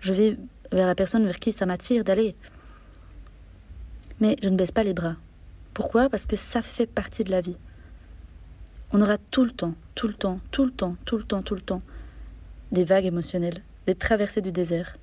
Je 0.00 0.12
vais 0.12 0.36
vers 0.72 0.86
la 0.86 0.94
personne 0.94 1.24
vers 1.24 1.38
qui 1.38 1.52
ça 1.52 1.64
m'attire 1.64 2.02
d'aller. 2.02 2.34
Mais 4.20 4.36
je 4.42 4.48
ne 4.48 4.56
baisse 4.56 4.72
pas 4.72 4.82
les 4.82 4.94
bras. 4.94 5.16
Pourquoi? 5.76 6.08
Parce 6.08 6.24
que 6.24 6.36
ça 6.36 6.62
fait 6.62 6.86
partie 6.86 7.22
de 7.22 7.30
la 7.30 7.42
vie. 7.42 7.58
On 8.94 9.02
aura 9.02 9.18
tout 9.18 9.44
le 9.44 9.50
temps, 9.50 9.74
tout 9.94 10.08
le 10.08 10.14
temps, 10.14 10.40
tout 10.50 10.64
le 10.64 10.70
temps, 10.70 10.96
tout 11.04 11.18
le 11.18 11.22
temps, 11.22 11.42
tout 11.42 11.54
le 11.54 11.60
temps 11.60 11.82
des 12.72 12.82
vagues 12.82 13.04
émotionnelles, 13.04 13.60
des 13.86 13.94
traversées 13.94 14.40
du 14.40 14.52
désert. 14.52 14.96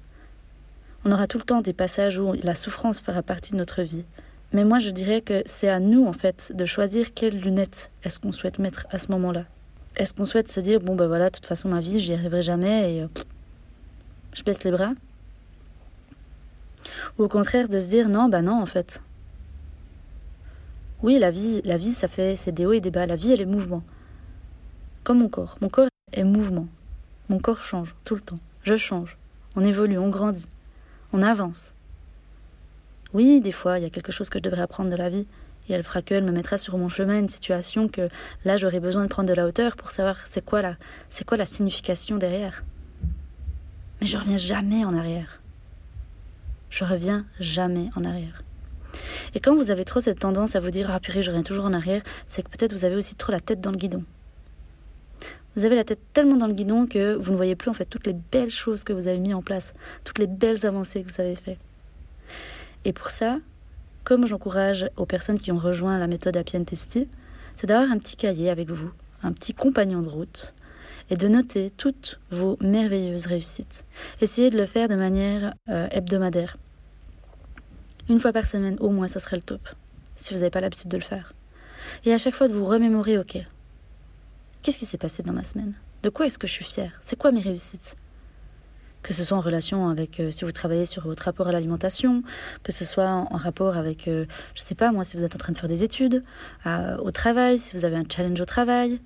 On 1.06 1.12
aura 1.12 1.28
tout 1.28 1.38
le 1.38 1.44
temps 1.44 1.62
des 1.62 1.74
passages 1.74 2.18
où 2.18 2.34
la 2.42 2.56
souffrance 2.56 3.02
fera 3.02 3.22
partie 3.22 3.52
de 3.52 3.58
notre 3.58 3.84
vie. 3.84 4.04
Mais 4.52 4.64
moi, 4.64 4.80
je 4.80 4.90
dirais 4.90 5.22
que 5.22 5.44
c'est 5.46 5.70
à 5.70 5.80
nous, 5.80 6.08
en 6.08 6.14
fait, 6.14 6.52
de 6.56 6.66
choisir 6.66 7.14
quelles 7.14 7.40
lunettes 7.40 7.92
est-ce 8.04 8.20
qu'on 8.20 8.32
souhaite 8.32 8.58
mettre 8.58 8.88
à 8.90 8.98
ce 8.98 9.12
moment-là. 9.12 9.46
Est-ce 9.96 10.16
qu'on 10.16 10.26
souhaite 10.26 10.52
se 10.52 10.60
dire, 10.60 10.80
bon, 10.80 10.96
ben 10.96 11.06
voilà, 11.06 11.30
de 11.30 11.36
toute 11.36 11.46
façon, 11.46 11.70
ma 11.70 11.82
vie, 11.82 12.00
j'y 12.00 12.14
arriverai 12.14 12.42
jamais 12.42 12.96
et 12.96 13.02
euh, 13.04 13.08
je 14.34 14.42
baisse 14.42 14.64
les 14.64 14.72
bras? 14.72 14.94
Ou 17.20 17.26
au 17.26 17.30
contraire, 17.30 17.70
de 17.70 17.80
se 17.80 17.86
dire, 17.86 18.10
non, 18.10 18.28
bah 18.28 18.42
non, 18.42 18.60
en 18.60 18.66
fait, 18.66 19.04
oui, 21.04 21.20
la 21.20 21.32
vie, 21.32 21.94
ça 21.94 22.08
fait, 22.08 22.38
c'est 22.38 22.54
des 22.54 22.66
hauts 22.66 22.72
et 22.72 22.80
des 22.80 22.90
bas. 22.90 23.06
La 23.06 23.18
vie, 23.18 23.34
elle 23.34 23.42
est 23.42 23.46
mouvement. 23.46 23.84
Comme 25.04 25.20
mon 25.20 25.28
corps. 25.28 25.58
Mon 25.60 25.68
corps 25.68 25.90
est 26.14 26.24
mouvement. 26.24 26.68
Mon 27.28 27.40
corps 27.40 27.62
change 27.62 27.94
tout 28.06 28.16
le 28.16 28.22
temps. 28.22 28.40
Je 28.64 28.78
change. 28.78 29.18
On 29.58 29.66
évolue, 29.66 29.98
on 29.98 30.08
grandit. 30.08 30.48
On 31.12 31.22
avance. 31.22 31.74
Oui, 33.14 33.42
des 33.42 33.52
fois, 33.52 33.80
il 33.80 33.84
y 33.84 33.86
a 33.86 33.90
quelque 33.90 34.14
chose 34.14 34.30
que 34.30 34.40
je 34.40 34.44
devrais 34.44 34.62
apprendre 34.62 34.90
de 34.90 34.96
la 34.96 35.10
vie. 35.10 35.28
Et 35.68 35.74
elle 35.74 35.84
fera 35.84 36.02
qu'elle 36.02 36.24
me 36.24 36.32
mettra 36.32 36.58
sur 36.58 36.78
mon 36.78 36.88
chemin 36.88 37.20
une 37.20 37.28
situation 37.28 37.90
que 37.90 38.08
là, 38.46 38.56
j'aurais 38.56 38.80
besoin 38.80 39.04
de 39.04 39.10
prendre 39.10 39.28
de 39.28 39.34
la 39.34 39.46
hauteur 39.46 39.76
pour 39.76 39.92
savoir 39.92 40.26
c'est 40.26 40.44
quoi 40.44 40.62
la, 40.62 40.78
quoi 41.28 41.36
la 41.36 41.46
signification 41.46 42.18
derrière. 42.18 42.64
Mais 44.00 44.08
je 44.08 44.18
reviens 44.18 44.38
jamais 44.38 44.86
en 44.86 44.98
arrière. 44.98 45.42
Je 46.70 46.86
reviens 46.86 47.26
jamais 47.42 47.90
en 47.98 48.06
arrière. 48.06 48.42
Et 49.36 49.40
quand 49.40 49.56
vous 49.56 49.72
avez 49.72 49.86
trop 49.86 50.00
cette 50.00 50.20
tendance 50.20 50.56
à 50.56 50.60
vous 50.60 50.72
dire 50.72 50.90
Ah 50.92 51.00
purée, 51.00 51.24
je 51.24 51.30
reviens 51.32 51.44
toujours 51.44 51.66
en 51.66 51.74
arrière, 51.74 52.02
c'est 52.28 52.44
que 52.44 52.50
peut-être 52.50 52.74
vous 52.74 52.86
avez 52.86 52.96
aussi 52.96 53.16
trop 53.16 53.32
la 53.32 53.40
tête 53.40 53.62
dans 53.62 53.72
le 53.72 53.78
guidon. 53.78 54.04
Vous 55.56 55.66
avez 55.66 55.76
la 55.76 55.84
tête 55.84 56.00
tellement 56.14 56.38
dans 56.38 56.48
le 56.48 56.54
guidon 56.54 56.88
que 56.88 57.14
vous 57.14 57.32
ne 57.32 57.38
voyez 57.38 57.56
plus 57.56 57.70
en 57.70 57.74
fait 57.74 57.86
toutes 57.86 58.08
les 58.08 58.16
belles 58.32 58.50
choses 58.50 58.84
que 58.84 58.94
vous 58.94 59.08
avez 59.08 59.20
mis 59.20 59.34
en 59.34 59.44
place, 59.44 59.74
toutes 60.04 60.18
les 60.18 60.28
belles 60.28 60.66
avancées 60.66 61.04
que 61.04 61.12
vous 61.12 61.22
avez 61.22 61.36
faites. 61.36 61.60
Et 62.86 62.94
pour 62.94 63.10
ça, 63.10 63.38
comme 64.04 64.26
j'encourage 64.26 64.90
aux 64.98 65.06
personnes 65.06 65.40
qui 65.40 65.52
ont 65.52 65.60
rejoint 65.60 66.00
la 66.00 66.08
méthode 66.08 66.36
Appian 66.38 66.64
Testi, 66.64 67.08
c'est 67.56 67.68
d'avoir 67.68 67.92
un 67.92 68.00
petit 68.00 68.16
cahier 68.16 68.50
avec 68.50 68.72
vous, 68.72 68.92
un 69.22 69.32
petit 69.32 69.54
compagnon 69.54 70.02
de 70.02 70.10
route, 70.10 70.54
et 71.10 71.16
de 71.16 71.28
noter 71.28 71.70
toutes 71.70 72.20
vos 72.32 72.58
merveilleuses 72.62 73.28
réussites. 73.28 73.86
Essayez 74.22 74.50
de 74.50 74.58
le 74.58 74.66
faire 74.66 74.88
de 74.88 74.96
manière 74.96 75.54
euh, 75.70 75.88
hebdomadaire. 75.92 76.58
Une 78.10 78.20
fois 78.20 78.34
par 78.34 78.46
semaine, 78.46 78.78
au 78.80 78.90
moins, 78.90 79.08
ça 79.08 79.20
serait 79.20 79.38
le 79.38 79.44
top, 79.44 79.70
si 80.16 80.34
vous 80.34 80.40
n'avez 80.40 80.52
pas 80.52 80.62
l'habitude 80.62 80.90
de 80.90 80.98
le 80.98 81.04
faire. 81.04 81.34
Et 82.06 82.14
à 82.14 82.18
chaque 82.18 82.36
fois 82.36 82.48
de 82.48 82.54
vous 82.54 82.66
remémorer, 82.66 83.18
ok, 83.18 83.44
Qu'est-ce 84.64 84.80
qui 84.80 84.86
s'est 84.86 84.98
passé 84.98 85.24
dans 85.24 85.34
ma 85.34 85.44
semaine? 85.44 85.74
De 86.04 86.10
quoi 86.10 86.26
est-ce 86.26 86.40
que 86.40 86.48
je 86.48 86.54
suis 86.54 86.64
fière? 86.64 87.02
C'est 87.04 87.18
quoi 87.18 87.34
mes 87.34 87.42
réussites? 87.42 87.98
Que 89.02 89.14
ce 89.14 89.26
soit 89.26 89.38
en 89.38 89.42
relation 89.42 89.90
avec 89.90 90.22
euh, 90.22 90.32
si 90.32 90.46
vous 90.46 90.54
travaillez 90.54 90.86
sur 90.86 91.04
votre 91.04 91.24
rapport 91.24 91.50
à 91.50 91.52
l'alimentation, 91.52 92.24
que 92.64 92.72
ce 92.72 92.86
soit 92.86 93.10
en, 93.10 93.36
rapport 93.36 93.76
avec, 93.76 94.08
euh, 94.08 94.26
je 94.56 94.62
sais 94.62 94.74
pas 94.74 94.94
moi, 94.94 95.04
si 95.04 95.18
vous 95.18 95.24
êtes 95.24 95.36
en 95.36 95.38
train 95.38 95.52
de 95.52 95.58
faire 95.58 95.68
des 95.68 95.84
études, 95.84 96.24
au 96.66 97.12
travail, 97.12 97.60
si 97.60 97.76
vous 97.76 97.84
avez 97.84 97.98
un 97.98 98.06
challenge 98.10 98.40
au 98.40 98.46
travail. 98.46 99.02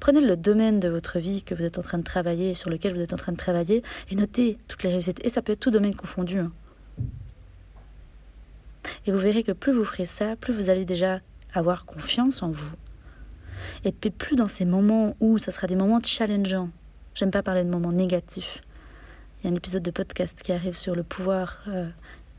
Prenez 0.00 0.20
le 0.20 0.36
domaine 0.36 0.80
de 0.80 0.88
votre 0.88 1.20
vie 1.20 1.44
que 1.44 1.54
vous 1.54 1.62
êtes 1.62 1.78
en 1.78 1.82
train 1.82 1.98
de 1.98 2.02
travailler, 2.02 2.54
sur 2.54 2.68
lequel 2.68 2.92
vous 2.92 3.00
êtes 3.00 3.12
en 3.12 3.16
train 3.16 3.30
de 3.30 3.36
travailler, 3.36 3.84
et 4.10 4.16
notez 4.16 4.58
toutes 4.66 4.82
les 4.82 4.90
réussites. 4.90 5.24
Et 5.24 5.28
ça 5.28 5.42
peut 5.42 5.52
être 5.52 5.60
tout 5.60 5.70
domaine 5.70 5.94
confondu. 5.94 6.40
Hein. 6.40 6.50
Et 9.06 9.12
vous 9.12 9.18
verrez 9.18 9.42
que 9.42 9.52
plus 9.52 9.72
vous 9.72 9.84
ferez 9.84 10.06
ça, 10.06 10.36
plus 10.36 10.52
vous 10.52 10.70
allez 10.70 10.84
déjà 10.84 11.20
avoir 11.54 11.84
confiance 11.84 12.42
en 12.42 12.50
vous. 12.50 12.72
Et 13.84 13.92
puis 13.92 14.10
plus 14.10 14.36
dans 14.36 14.46
ces 14.46 14.64
moments 14.64 15.16
où 15.20 15.38
ça 15.38 15.52
sera 15.52 15.66
des 15.66 15.76
moments 15.76 16.00
challengeants. 16.02 16.70
J'aime 17.14 17.30
pas 17.30 17.42
parler 17.42 17.64
de 17.64 17.70
moments 17.70 17.92
négatifs. 17.92 18.62
Il 19.40 19.46
y 19.46 19.48
a 19.48 19.52
un 19.52 19.56
épisode 19.56 19.82
de 19.82 19.90
podcast 19.90 20.42
qui 20.42 20.52
arrive 20.52 20.76
sur 20.76 20.94
le 20.94 21.02
pouvoir 21.02 21.62
euh, 21.68 21.88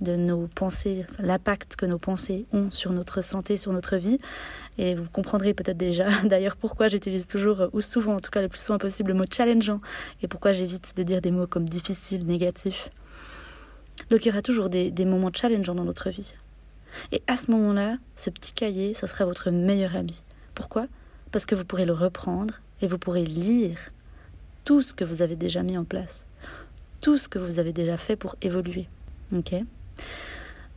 de 0.01 0.15
nos 0.15 0.47
pensées, 0.47 1.05
l'impact 1.19 1.75
que 1.75 1.85
nos 1.85 1.97
pensées 1.97 2.45
ont 2.53 2.71
sur 2.71 2.91
notre 2.91 3.21
santé, 3.21 3.57
sur 3.57 3.73
notre 3.73 3.97
vie. 3.97 4.19
Et 4.77 4.95
vous 4.95 5.09
comprendrez 5.11 5.53
peut-être 5.53 5.77
déjà 5.77 6.09
d'ailleurs 6.23 6.55
pourquoi 6.55 6.87
j'utilise 6.87 7.27
toujours, 7.27 7.69
ou 7.73 7.81
souvent 7.81 8.15
en 8.15 8.19
tout 8.19 8.31
cas 8.31 8.41
le 8.41 8.49
plus 8.49 8.61
souvent 8.63 8.79
possible, 8.79 9.11
le 9.11 9.17
mot 9.17 9.25
challengeant 9.29 9.81
et 10.21 10.27
pourquoi 10.27 10.51
j'évite 10.51 10.95
de 10.95 11.03
dire 11.03 11.21
des 11.21 11.31
mots 11.31 11.47
comme 11.47 11.67
difficile, 11.67 12.25
négatif. 12.25 12.89
Donc 14.09 14.25
il 14.25 14.29
y 14.29 14.31
aura 14.31 14.41
toujours 14.41 14.69
des, 14.69 14.91
moments 15.05 15.31
challengeants 15.33 15.75
dans 15.75 15.85
notre 15.85 16.09
vie. 16.09 16.33
Et 17.11 17.21
à 17.27 17.37
ce 17.37 17.51
moment-là, 17.51 17.97
ce 18.15 18.29
petit 18.29 18.51
cahier, 18.51 18.93
ce 18.93 19.07
sera 19.07 19.25
votre 19.25 19.51
meilleur 19.51 19.95
ami. 19.95 20.23
Pourquoi? 20.55 20.87
Parce 21.31 21.45
que 21.45 21.55
vous 21.55 21.65
pourrez 21.65 21.85
le 21.85 21.93
reprendre 21.93 22.55
et 22.81 22.87
vous 22.87 22.97
pourrez 22.97 23.23
lire 23.23 23.77
tout 24.65 24.81
ce 24.81 24.93
que 24.93 25.03
vous 25.03 25.21
avez 25.21 25.35
déjà 25.35 25.63
mis 25.63 25.77
en 25.77 25.83
place 25.83 26.25
tout 27.01 27.17
ce 27.17 27.29
que 27.29 27.39
vous 27.39 27.59
avez 27.59 27.73
déjà 27.73 27.97
fait 27.97 28.15
pour 28.15 28.35
évoluer. 28.41 28.87
Ok? 29.33 29.53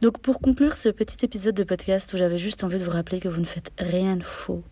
Donc 0.00 0.18
pour 0.18 0.40
conclure 0.40 0.76
ce 0.76 0.88
petit 0.88 1.24
épisode 1.24 1.54
de 1.54 1.64
podcast 1.64 2.12
où 2.12 2.16
j'avais 2.16 2.38
juste 2.38 2.64
envie 2.64 2.78
de 2.78 2.84
vous 2.84 2.90
rappeler 2.90 3.20
que 3.20 3.28
vous 3.28 3.40
ne 3.40 3.46
faites 3.46 3.72
rien 3.78 4.16
de 4.16 4.22
faux, 4.22 4.62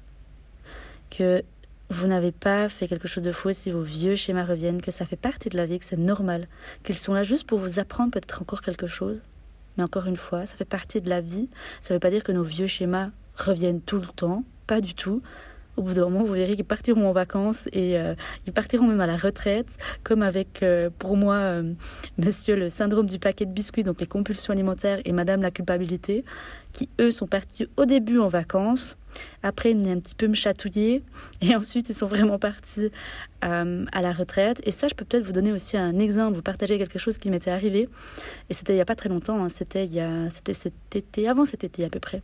que 1.10 1.42
vous 1.90 2.06
n'avez 2.06 2.32
pas 2.32 2.68
fait 2.68 2.88
quelque 2.88 3.08
chose 3.08 3.22
de 3.22 3.32
faux 3.32 3.52
si 3.52 3.70
vos 3.70 3.82
vieux 3.82 4.14
schémas 4.14 4.44
reviennent, 4.44 4.80
que 4.80 4.90
ça 4.90 5.04
fait 5.04 5.16
partie 5.16 5.48
de 5.48 5.56
la 5.56 5.66
vie, 5.66 5.78
que 5.78 5.84
c'est 5.84 5.98
normal, 5.98 6.46
qu'ils 6.84 6.96
sont 6.96 7.12
là 7.12 7.22
juste 7.22 7.46
pour 7.46 7.58
vous 7.58 7.78
apprendre 7.78 8.12
peut-être 8.12 8.40
encore 8.40 8.62
quelque 8.62 8.86
chose. 8.86 9.22
Mais 9.76 9.84
encore 9.84 10.06
une 10.06 10.16
fois, 10.16 10.46
ça 10.46 10.56
fait 10.56 10.64
partie 10.64 11.00
de 11.00 11.10
la 11.10 11.20
vie. 11.20 11.48
Ça 11.80 11.92
ne 11.92 11.96
veut 11.96 12.00
pas 12.00 12.10
dire 12.10 12.22
que 12.22 12.32
nos 12.32 12.42
vieux 12.42 12.66
schémas 12.66 13.10
reviennent 13.34 13.80
tout 13.80 13.98
le 13.98 14.06
temps, 14.06 14.44
pas 14.66 14.80
du 14.80 14.94
tout 14.94 15.22
au 15.80 15.82
bout 15.82 15.94
d'un 15.94 16.08
moment, 16.08 16.24
vous 16.24 16.34
verrez 16.34 16.56
qu'ils 16.56 16.64
partiront 16.64 17.08
en 17.08 17.12
vacances 17.12 17.66
et 17.72 17.98
euh, 17.98 18.14
ils 18.46 18.52
partiront 18.52 18.86
même 18.86 19.00
à 19.00 19.06
la 19.06 19.16
retraite, 19.16 19.78
comme 20.04 20.22
avec, 20.22 20.62
euh, 20.62 20.90
pour 20.98 21.16
moi, 21.16 21.36
euh, 21.36 21.72
monsieur 22.18 22.54
le 22.54 22.68
syndrome 22.68 23.06
du 23.06 23.18
paquet 23.18 23.46
de 23.46 23.52
biscuits, 23.52 23.82
donc 23.82 24.00
les 24.00 24.06
compulsions 24.06 24.52
alimentaires, 24.52 25.00
et 25.04 25.12
madame 25.12 25.40
la 25.40 25.50
culpabilité, 25.50 26.24
qui, 26.72 26.88
eux, 27.00 27.10
sont 27.10 27.26
partis 27.26 27.66
au 27.78 27.86
début 27.86 28.18
en 28.18 28.28
vacances. 28.28 28.96
Après, 29.42 29.70
ils 29.70 29.76
venaient 29.76 29.92
un 29.92 30.00
petit 30.00 30.14
peu 30.14 30.26
me 30.26 30.34
chatouiller. 30.34 31.02
Et 31.40 31.54
ensuite, 31.54 31.88
ils 31.88 31.94
sont 31.94 32.06
vraiment 32.06 32.38
partis 32.38 32.90
à 33.42 34.02
la 34.02 34.12
retraite. 34.12 34.60
Et 34.64 34.70
ça, 34.70 34.88
je 34.88 34.94
peux 34.94 35.04
peut-être 35.04 35.24
vous 35.24 35.32
donner 35.32 35.52
aussi 35.52 35.76
un 35.76 35.98
exemple, 35.98 36.34
vous 36.36 36.42
partager 36.42 36.78
quelque 36.78 36.98
chose 36.98 37.16
qui 37.18 37.30
m'était 37.30 37.50
arrivé. 37.50 37.88
Et 38.50 38.54
c'était 38.54 38.72
il 38.72 38.76
n'y 38.76 38.82
a 38.82 38.86
pas 38.86 38.96
très 38.96 39.08
longtemps, 39.08 39.42
hein. 39.42 39.48
c'était 39.48 39.84
il 39.84 39.94
y 39.94 40.00
a, 40.00 40.28
c'était 40.28 40.52
cet 40.52 40.74
été, 40.94 41.28
avant 41.28 41.46
cet 41.46 41.64
été 41.64 41.84
à 41.84 41.88
peu 41.88 42.00
près. 42.00 42.22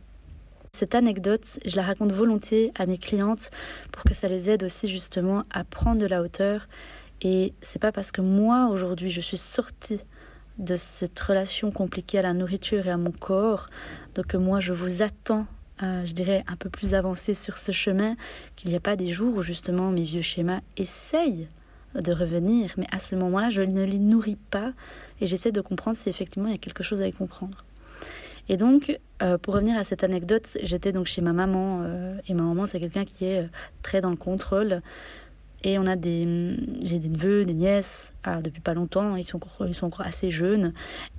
Cette 0.73 0.93
anecdote, 0.93 1.59
je 1.65 1.75
la 1.75 1.81
raconte 1.81 2.11
volontiers 2.11 2.71
à 2.75 2.85
mes 2.85 2.99
clientes 2.99 3.49
pour 3.91 4.03
que 4.03 4.13
ça 4.13 4.27
les 4.27 4.49
aide 4.51 4.63
aussi 4.63 4.87
justement 4.87 5.43
à 5.49 5.63
prendre 5.63 5.99
de 5.99 6.05
la 6.05 6.21
hauteur. 6.21 6.67
Et 7.21 7.53
c'est 7.61 7.79
pas 7.79 7.91
parce 7.91 8.11
que 8.11 8.21
moi 8.21 8.67
aujourd'hui 8.67 9.09
je 9.09 9.21
suis 9.21 9.37
sortie 9.37 10.01
de 10.59 10.75
cette 10.75 11.19
relation 11.19 11.71
compliquée 11.71 12.19
à 12.19 12.21
la 12.21 12.33
nourriture 12.33 12.85
et 12.85 12.91
à 12.91 12.97
mon 12.97 13.11
corps, 13.11 13.69
donc 14.15 14.35
moi 14.35 14.59
je 14.59 14.73
vous 14.73 15.01
attends, 15.01 15.47
je 15.79 16.13
dirais 16.13 16.43
un 16.47 16.55
peu 16.55 16.69
plus 16.69 16.93
avancé 16.93 17.33
sur 17.33 17.57
ce 17.57 17.71
chemin, 17.71 18.15
qu'il 18.55 18.69
n'y 18.69 18.75
a 18.75 18.79
pas 18.79 18.95
des 18.95 19.07
jours 19.07 19.35
où 19.37 19.41
justement 19.41 19.91
mes 19.91 20.03
vieux 20.03 20.21
schémas 20.21 20.61
essayent 20.75 21.47
de 21.95 22.11
revenir, 22.11 22.73
mais 22.77 22.87
à 22.91 22.99
ce 22.99 23.15
moment-là 23.15 23.49
je 23.49 23.61
ne 23.61 23.83
les 23.83 23.99
nourris 23.99 24.37
pas 24.49 24.73
et 25.21 25.25
j'essaie 25.25 25.51
de 25.51 25.61
comprendre 25.61 25.97
si 25.97 26.09
effectivement 26.09 26.47
il 26.47 26.53
y 26.53 26.55
a 26.55 26.59
quelque 26.59 26.83
chose 26.83 27.01
à 27.01 27.07
y 27.07 27.13
comprendre. 27.13 27.63
Et 28.49 28.57
donc, 28.57 28.97
euh, 29.21 29.37
pour 29.37 29.55
revenir 29.55 29.77
à 29.77 29.83
cette 29.83 30.03
anecdote, 30.03 30.57
j'étais 30.63 30.91
donc 30.91 31.05
chez 31.05 31.21
ma 31.21 31.33
maman, 31.33 31.81
euh, 31.83 32.17
et 32.27 32.33
ma 32.33 32.43
maman, 32.43 32.65
c'est 32.65 32.79
quelqu'un 32.79 33.05
qui 33.05 33.25
est 33.25 33.43
euh, 33.43 33.47
très 33.81 33.99
dans 33.99 34.09
le 34.09 34.15
contrôle. 34.15 34.81
Et 35.63 35.79
on 35.79 35.87
a 35.87 35.95
des, 35.95 36.55
j'ai 36.83 36.99
des 36.99 37.09
neveux, 37.09 37.43
des 37.43 37.53
nièces, 37.53 38.13
ah, 38.23 38.41
depuis 38.41 38.61
pas 38.61 38.75
longtemps, 38.75 39.15
ils 39.15 39.23
sont, 39.23 39.37
encore, 39.37 39.67
ils 39.67 39.73
sont 39.73 39.87
encore 39.87 40.05
assez 40.05 40.29
jeunes. 40.29 40.73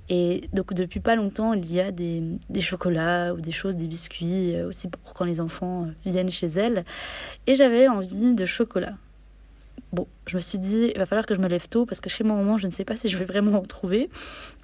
Et 0.07 0.49
donc, 0.53 0.73
depuis 0.73 1.01
pas 1.01 1.15
longtemps, 1.15 1.53
il 1.53 1.71
y 1.71 1.81
a 1.81 1.91
des, 1.91 2.23
des 2.49 2.61
chocolats 2.61 3.33
ou 3.33 3.41
des 3.41 3.51
choses, 3.51 3.75
des 3.75 3.87
biscuits, 3.87 4.55
aussi 4.61 4.87
pour 4.87 5.13
quand 5.13 5.25
les 5.25 5.41
enfants 5.41 5.87
viennent 6.05 6.31
chez 6.31 6.47
elles. 6.47 6.85
Et 7.47 7.55
j'avais 7.55 7.87
envie 7.89 8.33
de 8.33 8.45
chocolat. 8.45 8.95
Bon, 9.91 10.07
je 10.27 10.37
me 10.37 10.41
suis 10.41 10.59
dit, 10.59 10.91
il 10.93 10.97
va 10.97 11.05
falloir 11.05 11.25
que 11.25 11.33
je 11.33 11.41
me 11.41 11.47
lève 11.47 11.67
tôt 11.67 11.85
parce 11.85 11.99
que 11.99 12.09
chez 12.09 12.23
mon 12.23 12.35
maman, 12.35 12.57
je 12.57 12.67
ne 12.67 12.71
sais 12.71 12.85
pas 12.85 12.95
si 12.95 13.09
je 13.09 13.17
vais 13.17 13.25
vraiment 13.25 13.57
en 13.57 13.63
trouver. 13.63 14.09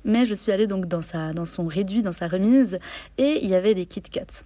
Mais 0.04 0.26
je 0.26 0.34
suis 0.36 0.52
allée 0.52 0.68
donc 0.68 0.88
dans, 0.88 1.02
sa, 1.02 1.34
dans 1.34 1.46
son 1.46 1.66
réduit, 1.66 2.02
dans 2.02 2.12
sa 2.12 2.28
remise, 2.28 2.80
et 3.18 3.40
il 3.42 3.50
y 3.50 3.56
avait 3.56 3.74
des 3.74 3.86
Kit 3.88 4.02
Kats. 4.02 4.44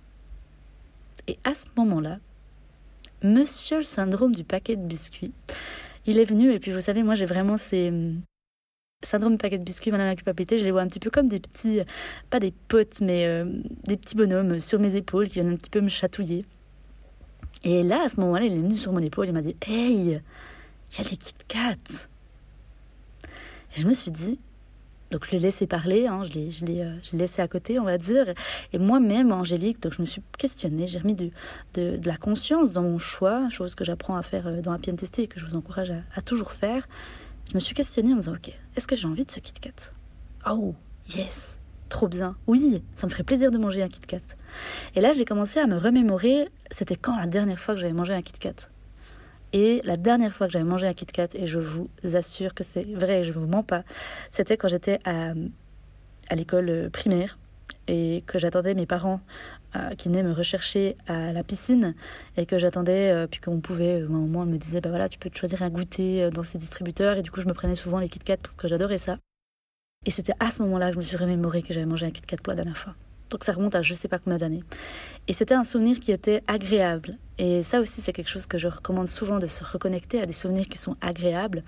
Et 1.27 1.37
à 1.43 1.53
ce 1.53 1.65
moment-là, 1.75 2.17
monsieur 3.23 3.77
le 3.77 3.83
syndrome 3.83 4.33
du 4.33 4.43
paquet 4.43 4.75
de 4.75 4.81
biscuits, 4.81 5.33
il 6.05 6.17
est 6.19 6.25
venu, 6.25 6.51
et 6.53 6.59
puis 6.59 6.71
vous 6.71 6.81
savez, 6.81 7.03
moi 7.03 7.15
j'ai 7.15 7.25
vraiment 7.25 7.57
ces. 7.57 7.89
Hum, 7.89 8.21
syndrome 9.01 9.37
paquet 9.37 9.57
de 9.57 9.63
biscuits, 9.63 9.91
madame 9.91 10.07
la 10.07 10.15
culpabilité, 10.15 10.59
je 10.59 10.65
les 10.65 10.71
vois 10.71 10.81
un 10.81 10.87
petit 10.87 10.99
peu 10.99 11.09
comme 11.09 11.29
des 11.29 11.39
petits, 11.39 11.79
pas 12.29 12.39
des 12.39 12.53
potes, 12.67 12.99
mais 12.99 13.25
euh, 13.25 13.45
des 13.85 13.95
petits 13.95 14.15
bonhommes 14.15 14.59
sur 14.59 14.77
mes 14.77 14.95
épaules 14.97 15.27
qui 15.27 15.35
viennent 15.35 15.53
un 15.53 15.55
petit 15.55 15.69
peu 15.69 15.79
me 15.79 15.87
chatouiller. 15.87 16.45
Et 17.63 17.83
là, 17.83 18.03
à 18.03 18.09
ce 18.09 18.19
moment-là, 18.19 18.45
il 18.45 18.53
est 18.53 18.57
venu 18.57 18.77
sur 18.77 18.91
mon 18.91 18.99
épaule, 18.99 19.27
il 19.27 19.33
m'a 19.33 19.41
dit 19.41 19.55
Hey, 19.65 20.19
il 20.91 20.97
y 20.97 21.01
a 21.01 21.09
des 21.09 21.15
Kit 21.15 21.33
Kats. 21.47 21.75
Et 23.75 23.81
je 23.81 23.87
me 23.87 23.93
suis 23.93 24.11
dit, 24.11 24.39
donc 25.11 25.25
je 25.25 25.31
l'ai 25.31 25.39
laissé 25.39 25.65
parler, 25.65 26.07
hein, 26.07 26.23
je 26.23 26.31
l'ai, 26.31 26.51
je, 26.51 26.65
l'ai, 26.65 26.81
euh, 26.81 26.95
laissé 27.13 27.41
à 27.41 27.47
côté, 27.47 27.79
on 27.79 27.83
va 27.83 27.97
dire. 27.97 28.33
Et 28.73 28.77
moi-même, 28.77 29.31
Angélique, 29.31 29.81
donc 29.81 29.93
je 29.93 30.01
me 30.01 30.05
suis 30.05 30.21
questionnée, 30.37 30.85
j'ai 30.87 30.99
remis 30.99 31.15
de, 31.15 31.31
de, 31.73 31.99
la 32.05 32.17
conscience 32.17 32.71
dans 32.71 32.83
mon 32.83 32.99
choix, 32.99 33.49
chose 33.49 33.75
que 33.75 33.83
j'apprends 33.83 34.15
à 34.15 34.23
faire 34.23 34.47
euh, 34.47 34.61
dans 34.61 34.71
Happy 34.71 34.93
Testé 34.95 35.23
et 35.23 35.27
que 35.27 35.39
je 35.39 35.45
vous 35.45 35.55
encourage 35.55 35.89
à, 35.91 36.01
à, 36.15 36.21
toujours 36.21 36.51
faire. 36.51 36.87
Je 37.49 37.55
me 37.55 37.59
suis 37.59 37.73
questionnée 37.73 38.11
en 38.11 38.15
me 38.15 38.21
disant, 38.21 38.35
ok, 38.35 38.51
est-ce 38.75 38.87
que 38.87 38.95
j'ai 38.95 39.07
envie 39.07 39.25
de 39.25 39.31
ce 39.31 39.39
Kit 39.39 39.53
Kat? 39.53 39.93
Oh, 40.47 40.75
yes, 41.15 41.59
trop 41.89 42.07
bien. 42.07 42.35
Oui, 42.45 42.83
ça 42.93 43.07
me 43.07 43.11
ferait 43.11 43.23
plaisir 43.23 43.49
de 43.49 43.57
manger 43.57 43.81
un 43.81 43.89
Kit 43.89 44.01
Kat. 44.01 44.19
Et 44.95 45.01
là, 45.01 45.11
j'ai 45.13 45.25
commencé 45.25 45.59
à 45.59 45.65
me 45.65 45.77
remémorer, 45.77 46.49
c'était 46.69 46.95
quand 46.95 47.15
la 47.15 47.25
dernière 47.25 47.59
fois 47.59 47.73
que 47.73 47.81
j'avais 47.81 47.93
mangé 47.93 48.13
un 48.13 48.21
Kit 48.21 48.33
Kat? 48.39 48.69
Et 49.53 49.81
la 49.83 49.97
dernière 49.97 50.33
fois 50.33 50.47
que 50.47 50.53
j'avais 50.53 50.65
mangé 50.65 50.87
un 50.87 50.93
Kit 50.93 51.05
Kat, 51.05 51.29
et 51.33 51.47
je 51.47 51.59
vous 51.59 51.89
assure 52.13 52.53
que 52.53 52.63
c'est 52.63 52.83
vrai, 52.83 53.23
je 53.23 53.29
ne 53.29 53.39
vous 53.39 53.47
mens 53.47 53.63
pas, 53.63 53.83
c'était 54.29 54.57
quand 54.57 54.67
j'étais 54.67 54.99
à, 55.05 55.33
à 56.29 56.35
l'école 56.35 56.89
primaire 56.91 57.37
et 57.87 58.23
que 58.27 58.37
j'attendais 58.37 58.75
mes 58.75 58.85
parents 58.85 59.21
euh, 59.75 59.95
qui 59.95 60.07
venaient 60.07 60.23
me 60.23 60.31
rechercher 60.31 60.95
à 61.07 61.31
la 61.31 61.43
piscine 61.43 61.93
et 62.37 62.45
que 62.45 62.57
j'attendais, 62.57 63.11
euh, 63.11 63.27
puis 63.27 63.39
qu'on 63.39 63.59
pouvait, 63.59 64.01
euh, 64.01 64.05
un 64.05 64.09
moment, 64.09 64.43
elle 64.43 64.49
me 64.49 64.57
disait, 64.57 64.81
bah 64.81 64.89
voilà, 64.89 65.09
tu 65.09 65.19
peux 65.19 65.29
te 65.29 65.37
choisir 65.37 65.61
un 65.61 65.69
goûter 65.69 66.29
dans 66.31 66.43
ces 66.43 66.57
distributeurs, 66.57 67.17
et 67.17 67.21
du 67.21 67.31
coup, 67.31 67.41
je 67.41 67.47
me 67.47 67.53
prenais 67.53 67.75
souvent 67.75 67.99
les 67.99 68.09
Kit 68.09 68.19
Kat 68.19 68.37
parce 68.37 68.55
que 68.55 68.67
j'adorais 68.67 68.97
ça. 68.97 69.17
Et 70.05 70.11
c'était 70.11 70.33
à 70.39 70.49
ce 70.49 70.61
moment-là 70.63 70.87
que 70.87 70.93
je 70.93 70.97
me 70.99 71.03
suis 71.03 71.17
remémoré 71.17 71.61
que 71.61 71.73
j'avais 71.73 71.85
mangé 71.85 72.05
un 72.05 72.11
Kit 72.11 72.21
Kat 72.21 72.37
pour 72.37 72.51
la 72.51 72.55
dernière 72.55 72.77
fois. 72.77 72.95
Donc 73.29 73.43
ça 73.43 73.51
remonte 73.51 73.75
à 73.75 73.81
je 73.81 73.93
sais 73.93 74.07
pas 74.07 74.19
combien 74.19 74.39
d'années. 74.39 74.63
Et 75.27 75.33
c'était 75.33 75.53
un 75.53 75.63
souvenir 75.63 75.99
qui 75.99 76.11
était 76.11 76.43
agréable. 76.47 77.17
Et 77.37 77.63
ça 77.63 77.79
aussi, 77.79 78.01
c'est 78.01 78.11
quelque 78.11 78.29
chose 78.29 78.47
que 78.47 78.57
je 78.57 78.67
recommande 78.67 79.07
souvent 79.07 79.39
de 79.39 79.47
se 79.47 79.63
reconnecter 79.63 80.21
à 80.21 80.25
des 80.25 80.33
souvenirs 80.33 80.67
qui 80.67 80.77
sont 80.77 80.95
agréables. 81.01 81.63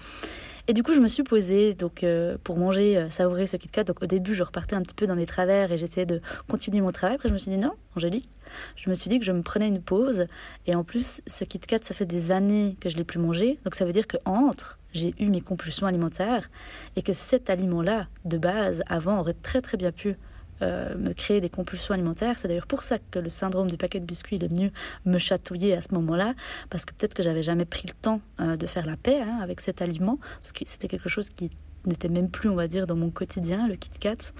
Et 0.68 0.74
du 0.74 0.84
coup, 0.84 0.94
je 0.94 1.00
me 1.00 1.08
suis 1.08 1.24
posée 1.24 1.74
donc 1.74 2.04
euh, 2.04 2.38
pour 2.44 2.58
manger, 2.58 2.98
euh, 2.98 3.10
savourer 3.10 3.48
ce 3.48 3.58
Kit 3.58 3.70
Kat. 3.70 3.84
Donc 3.84 4.02
au 4.04 4.06
début, 4.06 4.34
je 4.34 4.44
repartais 4.44 4.76
un 4.76 4.82
petit 4.82 4.96
peu 4.96 5.08
dans 5.08 5.16
mes 5.16 5.26
travers 5.26 5.72
et 5.72 5.78
j'essayais 5.78 6.06
de 6.06 6.22
continuer 6.48 6.82
mon 6.82 6.92
travail. 6.92 7.16
Après, 7.16 7.30
je 7.30 7.34
me 7.34 7.40
suis 7.40 7.52
dit 7.52 7.58
non, 7.58 7.74
Angélique. 7.96 8.30
Je 8.76 8.90
me 8.90 8.96
suis 8.96 9.10
dit 9.10 9.18
que 9.18 9.26
je 9.26 9.32
me 9.32 9.42
prenais 9.42 9.68
une 9.68 9.82
pause. 9.82 10.28
Et 10.68 10.76
en 10.76 10.84
plus, 10.84 11.22
ce 11.26 11.44
Kit 11.46 11.60
Kat, 11.60 11.80
ça 11.82 11.94
fait 11.94 12.06
des 12.06 12.32
années 12.32 12.76
que 12.80 12.90
je 12.90 12.98
l'ai 12.98 13.04
plus 13.04 13.20
mangé. 13.20 13.60
Donc 13.64 13.76
ça 13.76 13.86
veut 13.86 13.94
dire 13.94 14.08
que 14.08 14.18
entre, 14.26 14.78
j'ai 14.94 15.16
eu 15.20 15.28
mes 15.28 15.42
compulsions 15.42 15.88
alimentaires 15.88 16.50
et 16.96 17.02
que 17.02 17.14
cet 17.14 17.50
aliment-là, 17.50 18.08
de 18.26 18.38
base, 18.38 18.84
avant, 18.88 19.20
aurait 19.20 19.36
très 19.42 19.62
très 19.62 19.78
bien 19.78 19.92
pu 19.92 20.16
euh, 20.62 20.96
me 20.96 21.14
créer 21.14 21.42
des 21.42 21.50
compulsions 21.50 21.94
alimentaires. 21.94 22.38
C'est 22.38 22.48
d'ailleurs 22.48 22.68
pour 22.68 22.84
ça 22.84 22.98
que 23.00 23.20
le 23.20 23.30
syndrome 23.30 23.70
du 23.70 23.78
paquet 23.78 24.00
de 24.00 24.06
biscuits 24.06 24.38
est 24.38 24.48
venu 24.48 24.72
me 25.06 25.18
chatouiller 25.18 25.76
à 25.76 25.82
ce 25.82 25.94
moment-là, 25.94 26.34
parce 26.70 26.86
que 26.86 26.94
peut-être 26.94 27.14
que 27.14 27.24
j'avais 27.24 27.44
jamais 27.44 27.66
pris 27.66 27.88
le 27.88 27.94
temps 27.94 28.22
euh, 28.40 28.58
de 28.58 28.68
faire 28.68 28.86
la 28.86 28.98
paix 28.98 29.22
hein, 29.22 29.40
avec 29.42 29.62
cet 29.62 29.82
aliment, 29.82 30.20
parce 30.42 30.52
que 30.52 30.64
c'était 30.66 30.88
quelque 30.88 31.10
chose 31.10 31.30
qui 31.30 31.52
n'était 31.86 32.10
même 32.10 32.30
plus, 32.30 32.50
on 32.50 32.56
va 32.56 32.68
dire, 32.68 32.88
dans 32.88 32.96
mon 32.96 33.10
quotidien, 33.10 33.68
le 33.68 33.76
Kit 33.76 33.90
Kat. 34.00 34.34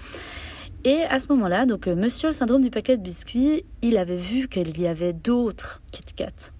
Et 0.84 1.02
à 1.02 1.18
ce 1.18 1.28
moment-là, 1.28 1.66
donc 1.66 1.86
euh, 1.86 1.94
monsieur 1.94 2.28
le 2.28 2.34
syndrome 2.34 2.62
du 2.62 2.70
paquet 2.70 2.96
de 2.96 3.02
biscuits, 3.02 3.64
il 3.82 3.96
avait 3.96 4.16
vu 4.16 4.48
qu'il 4.48 4.80
y 4.80 4.86
avait 4.86 5.12
d'autres 5.12 5.80
Kit 5.92 6.12
Kat. 6.14 6.52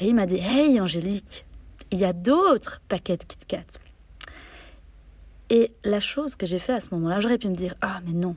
Et 0.00 0.08
il 0.08 0.14
m'a 0.14 0.26
dit 0.26 0.38
Hey 0.38 0.80
Angélique, 0.80 1.44
il 1.90 1.98
y 1.98 2.04
a 2.04 2.12
d'autres 2.12 2.80
paquets 2.88 3.16
de 3.16 3.24
Kit 3.24 3.46
Kat. 3.46 3.64
Et 5.50 5.72
la 5.84 6.00
chose 6.00 6.36
que 6.36 6.46
j'ai 6.46 6.58
fait 6.58 6.72
à 6.72 6.80
ce 6.80 6.94
moment-là, 6.94 7.20
j'aurais 7.20 7.38
pu 7.38 7.48
me 7.48 7.54
dire 7.54 7.74
Ah, 7.80 8.00
mais 8.06 8.12
non, 8.12 8.36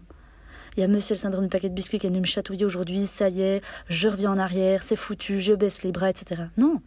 il 0.77 0.81
y 0.81 0.83
a 0.83 0.87
monsieur 0.87 1.15
le 1.15 1.19
syndrome 1.19 1.43
du 1.43 1.49
paquet 1.49 1.69
de 1.69 1.73
biscuits 1.73 1.99
qui 1.99 2.07
est 2.07 2.09
venu 2.09 2.21
me 2.21 2.25
chatouiller 2.25 2.65
aujourd'hui, 2.65 3.05
ça 3.05 3.29
y 3.29 3.41
est, 3.41 3.61
je 3.89 4.07
reviens 4.07 4.31
en 4.31 4.37
arrière, 4.37 4.83
c'est 4.83 4.95
foutu, 4.95 5.41
je 5.41 5.53
baisse 5.53 5.83
les 5.83 5.91
bras, 5.91 6.09
etc. 6.09 6.43
Non. 6.57 6.75
Vous 6.75 6.81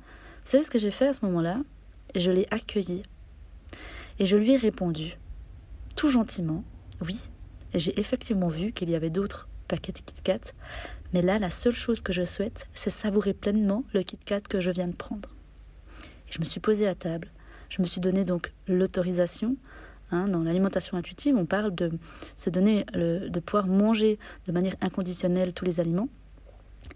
savez 0.50 0.62
ce 0.62 0.70
que 0.70 0.78
j'ai 0.78 0.90
fait 0.90 1.08
à 1.08 1.12
ce 1.12 1.24
moment-là? 1.26 1.58
Je 2.14 2.30
l'ai 2.30 2.46
accueilli. 2.50 3.02
Et 4.18 4.24
je 4.24 4.36
lui 4.36 4.52
ai 4.52 4.56
répondu, 4.56 5.18
tout 5.96 6.10
gentiment, 6.10 6.64
oui, 7.00 7.28
j'ai 7.74 7.98
effectivement 7.98 8.48
vu 8.48 8.72
qu'il 8.72 8.88
y 8.88 8.94
avait 8.94 9.10
d'autres 9.10 9.48
paquets 9.68 9.92
de 9.92 9.98
Kit 9.98 10.22
Kat, 10.22 10.52
mais 11.12 11.22
là, 11.22 11.38
la 11.38 11.50
seule 11.50 11.74
chose 11.74 12.00
que 12.00 12.12
je 12.12 12.24
souhaite, 12.24 12.68
c'est 12.74 12.90
savourer 12.90 13.34
pleinement 13.34 13.84
le 13.92 14.02
Kit 14.02 14.18
Kat 14.24 14.40
que 14.40 14.60
je 14.60 14.70
viens 14.70 14.88
de 14.88 14.94
prendre. 14.94 15.30
Et 16.28 16.32
je 16.32 16.40
me 16.40 16.44
suis 16.44 16.60
posée 16.60 16.86
à 16.86 16.94
table, 16.94 17.28
je 17.68 17.82
me 17.82 17.86
suis 17.86 18.00
donné 18.00 18.24
donc 18.24 18.52
l'autorisation 18.68 19.56
Hein, 20.14 20.26
dans 20.26 20.44
l'alimentation 20.44 20.96
intuitive, 20.96 21.36
on 21.36 21.44
parle 21.44 21.74
de 21.74 21.90
se 22.36 22.48
donner, 22.48 22.84
de 22.94 23.40
pouvoir 23.40 23.66
manger 23.66 24.18
de 24.46 24.52
manière 24.52 24.74
inconditionnelle 24.80 25.52
tous 25.52 25.64
les 25.64 25.80
aliments. 25.80 26.08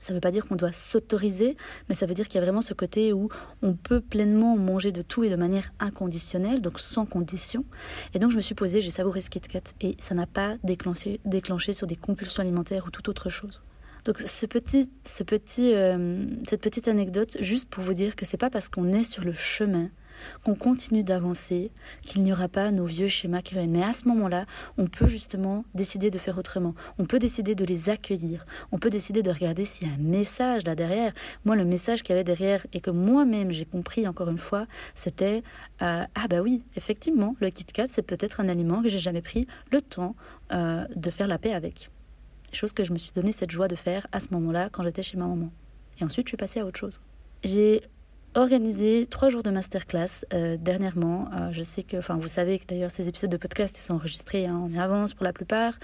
Ça 0.00 0.12
ne 0.12 0.16
veut 0.16 0.20
pas 0.20 0.30
dire 0.30 0.46
qu'on 0.46 0.54
doit 0.54 0.72
s'autoriser, 0.72 1.56
mais 1.88 1.94
ça 1.94 2.06
veut 2.06 2.14
dire 2.14 2.28
qu'il 2.28 2.37
y 2.37 2.38
a 2.38 2.44
vraiment 2.44 2.60
ce 2.60 2.75
côté 2.75 3.12
où 3.12 3.28
on 3.62 3.75
peut 3.75 4.00
pleinement 4.00 4.56
manger 4.56 4.92
de 4.92 5.02
tout 5.02 5.25
et 5.25 5.30
de 5.30 5.37
manière 5.37 5.72
inconditionnelle, 5.80 6.60
donc 6.60 6.78
sans 6.78 7.06
condition. 7.06 7.64
Et 8.14 8.18
donc 8.18 8.30
je 8.30 8.37
me 8.37 8.42
suis 8.42 8.54
posée, 8.54 8.80
j'ai 8.80 8.90
savouré 8.90 9.20
ce 9.20 9.30
KitKat 9.30 9.60
et 9.80 9.96
ça 9.98 10.14
n'a 10.14 10.26
pas 10.26 10.56
déclenché, 10.62 11.20
déclenché 11.25 11.72
sur 11.72 11.87
des 11.87 11.96
compulsions 11.96 12.42
alimentaires 12.42 12.87
ou 12.87 12.90
toute 12.90 13.08
autre 13.08 13.30
chose. 13.30 13.62
Donc 14.04 14.20
ce 14.20 14.46
petit, 14.46 14.88
ce 15.04 15.22
petit, 15.25 15.75
euh, 15.75 16.25
cette 16.48 16.60
petite 16.60 16.87
anecdote, 16.87 17.37
juste 17.40 17.68
pour 17.68 17.82
vous 17.82 17.94
dire 17.94 18.14
que 18.14 18.25
c'est 18.25 18.37
pas 18.37 18.50
parce 18.50 18.68
qu'on 18.68 18.92
est 18.92 19.04
sur 19.04 19.25
le 19.25 19.32
chemin 19.32 19.90
qu'on 20.44 20.54
continue 20.54 21.04
d'avancer, 21.04 21.70
qu'il 22.02 22.22
n'y 22.22 22.32
aura 22.32 22.48
pas 22.48 22.70
nos 22.70 22.87
vieux 22.87 23.08
schémas 23.08 23.42
qui 23.42 23.54
reviennent. 23.54 23.72
Mais 23.72 23.82
à 23.82 23.92
ce 23.92 24.06
moment-là, 24.08 24.46
on 24.76 24.87
peut 24.87 25.08
justement 25.08 25.64
décider 25.75 26.10
de 26.10 26.18
faire 26.18 26.38
autrement. 26.38 26.75
On 26.98 27.04
peut 27.04 27.18
décider 27.18 27.54
de 27.54 27.64
les 27.64 27.90
accueillir. 27.90 28.46
On 28.72 28.78
peut 28.78 28.90
décider 28.90 29.22
de 29.22 29.30
regarder 29.30 29.64
s'il 29.64 29.88
y 29.88 29.90
a 29.90 29.94
un 29.94 29.98
message 29.98 30.64
là 30.64 30.75
derrière. 30.75 31.12
Moi, 31.44 31.56
le 31.56 31.64
message 31.64 32.02
qu'il 32.02 32.10
y 32.10 32.18
avait 32.18 32.25
derrière 32.25 32.66
et 32.72 32.80
que 32.80 32.90
moi-même 32.90 33.52
j'ai 33.52 33.64
compris 33.64 34.06
encore 34.06 34.28
une 34.28 34.38
fois, 34.38 34.66
c'était 34.94 35.42
euh, 35.82 36.04
ah 36.14 36.28
bah 36.28 36.40
oui, 36.40 36.62
effectivement, 36.76 37.37
le 37.40 37.50
Kit 37.50 37.64
Kat 37.64 37.87
c'est 37.88 38.02
peut-être 38.02 38.40
un 38.40 38.48
aliment 38.48 38.82
que 38.82 38.88
j'ai 38.88 38.98
jamais 38.98 39.22
pris 39.22 39.46
le 39.70 39.80
temps 39.80 40.14
euh, 40.52 40.84
de 40.94 41.10
faire 41.10 41.26
la 41.26 41.38
paix 41.38 41.52
avec. 41.52 41.90
Chose 42.52 42.72
que 42.72 42.84
je 42.84 42.92
me 42.92 42.98
suis 42.98 43.12
donné 43.14 43.32
cette 43.32 43.50
joie 43.50 43.68
de 43.68 43.76
faire 43.76 44.06
à 44.12 44.20
ce 44.20 44.28
moment-là 44.32 44.70
quand 44.70 44.82
j'étais 44.82 45.02
chez 45.02 45.16
ma 45.16 45.26
maman. 45.26 45.50
Et 46.00 46.04
ensuite, 46.04 46.26
je 46.26 46.30
suis 46.30 46.37
passée 46.37 46.60
à 46.60 46.66
autre 46.66 46.78
chose. 46.78 47.00
J'ai 47.44 47.82
organisé 48.35 49.06
trois 49.06 49.28
jours 49.28 49.42
de 49.42 49.50
masterclass 49.50 50.25
euh, 50.32 50.56
dernièrement. 50.58 51.28
Euh, 51.35 51.49
je 51.52 51.62
sais 51.62 51.82
que, 51.82 51.97
enfin, 51.97 52.16
vous 52.16 52.28
savez 52.28 52.58
que 52.58 52.66
d'ailleurs 52.66 52.90
ces 52.90 53.08
épisodes 53.08 53.30
de 53.30 53.37
podcast 53.37 53.76
ils 53.78 53.82
sont 53.82 53.94
enregistrés 53.94 54.47
hein, 54.47 54.56
en 54.56 54.78
avance 54.78 55.14
pour 55.14 55.25
la 55.25 55.32
plupart, 55.32 55.75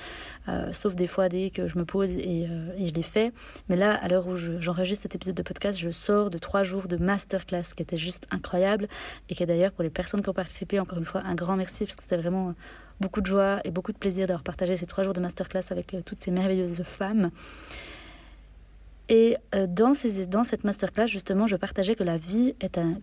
euh, 0.48 0.72
sauf 0.72 0.94
des 0.94 1.06
fois 1.06 1.28
dès 1.28 1.50
que 1.50 1.66
je 1.66 1.78
me 1.78 1.84
pose 1.84 2.10
et, 2.10 2.48
et 2.76 2.86
je 2.86 2.94
les 2.94 3.02
fais. 3.02 3.32
Mais 3.68 3.76
là, 3.76 3.94
à 3.94 4.08
l'heure 4.08 4.26
où 4.26 4.36
j'enregistre 4.36 5.02
cet 5.02 5.14
épisode 5.14 5.34
de 5.34 5.42
podcast, 5.42 5.78
je 5.78 5.90
sors 5.90 6.30
de 6.30 6.38
trois 6.38 6.62
jours 6.62 6.86
de 6.86 6.96
masterclass 6.96 7.74
qui 7.74 7.82
était 7.82 7.96
juste 7.96 8.26
incroyable 8.30 8.88
et 9.28 9.34
qui 9.34 9.42
est 9.42 9.46
d'ailleurs 9.46 9.72
pour 9.72 9.82
les 9.82 9.90
personnes 9.90 10.22
qui 10.22 10.28
ont 10.28 10.34
participé 10.34 10.78
encore 10.80 10.98
une 10.98 11.04
fois 11.04 11.22
un 11.24 11.34
grand 11.34 11.56
merci 11.56 11.84
parce 11.84 11.96
que 11.96 12.02
c'était 12.02 12.16
vraiment 12.16 12.54
beaucoup 13.00 13.20
de 13.20 13.26
joie 13.26 13.60
et 13.64 13.70
beaucoup 13.70 13.92
de 13.92 13.98
plaisir 13.98 14.26
d'avoir 14.26 14.42
partagé 14.42 14.76
ces 14.76 14.86
trois 14.86 15.04
jours 15.04 15.14
de 15.14 15.20
masterclass 15.20 15.64
avec 15.70 15.96
toutes 16.04 16.22
ces 16.22 16.30
merveilleuses 16.30 16.82
femmes. 16.82 17.30
Et 19.08 19.36
euh, 19.54 19.66
dans, 19.66 19.94
ces, 19.94 20.26
dans 20.26 20.44
cette 20.44 20.64
masterclass, 20.64 21.06
justement, 21.06 21.46
je 21.46 21.56
partageais 21.56 21.94
que 21.94 22.04
la 22.04 22.16
vie 22.16 22.54
est 22.60 22.78
un, 22.78 22.98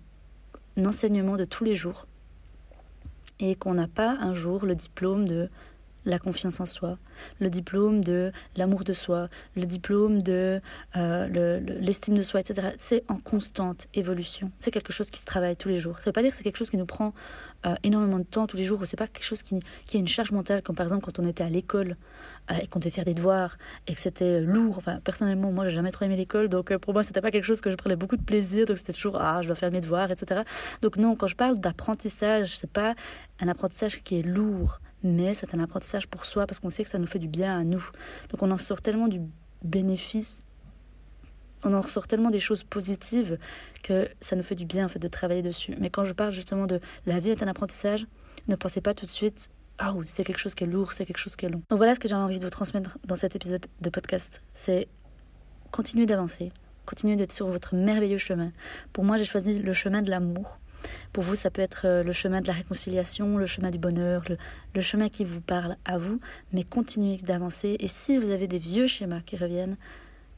enseignement 0.85 1.37
de 1.37 1.45
tous 1.45 1.63
les 1.63 1.75
jours 1.75 2.07
et 3.39 3.55
qu'on 3.55 3.73
n'a 3.73 3.87
pas 3.87 4.11
un 4.19 4.33
jour 4.33 4.65
le 4.65 4.75
diplôme 4.75 5.27
de 5.27 5.49
la 6.05 6.19
confiance 6.19 6.59
en 6.59 6.65
soi, 6.65 6.97
le 7.39 7.49
diplôme 7.49 8.03
de 8.03 8.31
l'amour 8.55 8.83
de 8.83 8.93
soi, 8.93 9.29
le 9.55 9.65
diplôme 9.65 10.21
de 10.21 10.61
euh, 10.95 11.59
l'estime 11.79 12.15
de 12.15 12.23
soi, 12.23 12.39
etc. 12.39 12.69
C'est 12.77 13.03
en 13.07 13.17
constante 13.17 13.87
évolution. 13.93 14.51
C'est 14.57 14.71
quelque 14.71 14.93
chose 14.93 15.09
qui 15.09 15.19
se 15.19 15.25
travaille 15.25 15.55
tous 15.55 15.69
les 15.69 15.79
jours. 15.79 15.95
Ça 15.97 16.03
ne 16.03 16.05
veut 16.07 16.13
pas 16.13 16.23
dire 16.23 16.31
que 16.31 16.37
c'est 16.37 16.43
quelque 16.43 16.57
chose 16.57 16.69
qui 16.69 16.77
nous 16.77 16.85
prend 16.85 17.13
euh, 17.65 17.75
énormément 17.83 18.17
de 18.17 18.23
temps 18.23 18.47
tous 18.47 18.57
les 18.57 18.63
jours, 18.63 18.81
ou 18.81 18.85
c'est 18.85 18.97
pas 18.97 19.07
quelque 19.07 19.23
chose 19.23 19.43
qui, 19.43 19.55
a 19.55 19.97
une 19.97 20.07
charge 20.07 20.31
mentale, 20.31 20.63
comme 20.63 20.75
par 20.75 20.85
exemple 20.85 21.05
quand 21.05 21.19
on 21.19 21.27
était 21.27 21.43
à 21.43 21.49
l'école 21.49 21.95
euh, 22.49 22.55
et 22.55 22.67
qu'on 22.67 22.79
devait 22.79 22.89
faire 22.89 23.05
des 23.05 23.13
devoirs 23.13 23.57
et 23.87 23.93
que 23.93 23.99
c'était 23.99 24.41
lourd. 24.41 24.77
Enfin, 24.77 24.99
personnellement, 25.03 25.51
moi, 25.51 25.65
j'ai 25.69 25.75
jamais 25.75 25.91
trop 25.91 26.05
aimé 26.05 26.15
l'école, 26.15 26.49
donc 26.49 26.75
pour 26.77 26.93
moi, 26.93 27.03
c'était 27.03 27.21
pas 27.21 27.31
quelque 27.31 27.45
chose 27.45 27.61
que 27.61 27.69
je 27.69 27.75
prenais 27.75 27.95
beaucoup 27.95 28.17
de 28.17 28.23
plaisir, 28.23 28.65
donc 28.65 28.77
c'était 28.77 28.93
toujours 28.93 29.17
ah, 29.19 29.41
je 29.41 29.47
dois 29.47 29.55
faire 29.55 29.71
mes 29.71 29.81
devoirs, 29.81 30.09
etc. 30.09 30.41
Donc 30.81 30.97
non, 30.97 31.15
quand 31.15 31.27
je 31.27 31.35
parle 31.35 31.59
d'apprentissage, 31.59 32.57
c'est 32.57 32.71
pas 32.71 32.95
un 33.39 33.47
apprentissage 33.47 34.01
qui 34.03 34.19
est 34.19 34.23
lourd 34.23 34.79
mais 35.03 35.33
c'est 35.33 35.53
un 35.53 35.59
apprentissage 35.59 36.07
pour 36.07 36.25
soi 36.25 36.47
parce 36.47 36.59
qu'on 36.59 36.69
sait 36.69 36.83
que 36.83 36.89
ça 36.89 36.99
nous 36.99 37.07
fait 37.07 37.19
du 37.19 37.27
bien 37.27 37.59
à 37.59 37.63
nous. 37.63 37.83
Donc 38.29 38.41
on 38.43 38.51
en 38.51 38.57
sort 38.57 38.81
tellement 38.81 39.07
du 39.07 39.21
bénéfice, 39.63 40.43
on 41.63 41.73
en 41.73 41.81
ressort 41.81 42.07
tellement 42.07 42.31
des 42.31 42.39
choses 42.39 42.63
positives 42.63 43.37
que 43.83 44.07
ça 44.19 44.35
nous 44.35 44.43
fait 44.43 44.55
du 44.55 44.65
bien 44.65 44.85
en 44.85 44.89
fait 44.89 44.99
de 44.99 45.07
travailler 45.07 45.41
dessus. 45.41 45.75
Mais 45.79 45.89
quand 45.89 46.03
je 46.03 46.13
parle 46.13 46.31
justement 46.31 46.67
de 46.67 46.79
la 47.05 47.19
vie 47.19 47.29
est 47.29 47.43
un 47.43 47.47
apprentissage, 47.47 48.07
ne 48.47 48.55
pensez 48.55 48.81
pas 48.81 48.93
tout 48.93 49.05
de 49.05 49.11
suite 49.11 49.49
ah 49.83 49.93
oui, 49.95 50.05
c'est 50.07 50.23
quelque 50.23 50.37
chose 50.37 50.53
qui 50.53 50.63
est 50.63 50.67
lourd, 50.67 50.93
c'est 50.93 51.07
quelque 51.07 51.17
chose 51.17 51.35
qui 51.35 51.47
est 51.47 51.49
long. 51.49 51.63
Donc 51.69 51.77
voilà 51.77 51.95
ce 51.95 51.99
que 51.99 52.07
j'ai 52.07 52.13
envie 52.13 52.37
de 52.37 52.43
vous 52.43 52.51
transmettre 52.51 52.99
dans 53.03 53.15
cet 53.15 53.35
épisode 53.35 53.65
de 53.81 53.89
podcast, 53.89 54.43
c'est 54.53 54.87
continuer 55.71 56.05
d'avancer, 56.05 56.51
continuer 56.85 57.15
d'être 57.15 57.31
sur 57.31 57.47
votre 57.47 57.73
merveilleux 57.73 58.19
chemin. 58.19 58.51
Pour 58.93 59.03
moi, 59.03 59.17
j'ai 59.17 59.25
choisi 59.25 59.57
le 59.57 59.73
chemin 59.73 60.03
de 60.03 60.11
l'amour 60.11 60.59
pour 61.13 61.23
vous, 61.23 61.35
ça 61.35 61.49
peut 61.49 61.61
être 61.61 61.85
euh, 61.85 62.03
le 62.03 62.11
chemin 62.11 62.41
de 62.41 62.47
la 62.47 62.53
réconciliation, 62.53 63.37
le 63.37 63.45
chemin 63.45 63.69
du 63.69 63.77
bonheur, 63.77 64.23
le, 64.73 64.81
chemin 64.81 65.09
qui 65.09 65.25
vous 65.25 65.41
parle 65.41 65.77
à 65.85 65.97
vous, 65.97 66.19
mais 66.53 66.63
continuez 66.63 67.17
d'avancer. 67.17 67.77
Et 67.79 67.87
si 67.87 68.17
vous 68.17 68.29
avez 68.31 68.47
des 68.47 68.59
vieux 68.59 68.87
schémas 68.87 69.21
qui 69.21 69.37
reviennent, 69.37 69.77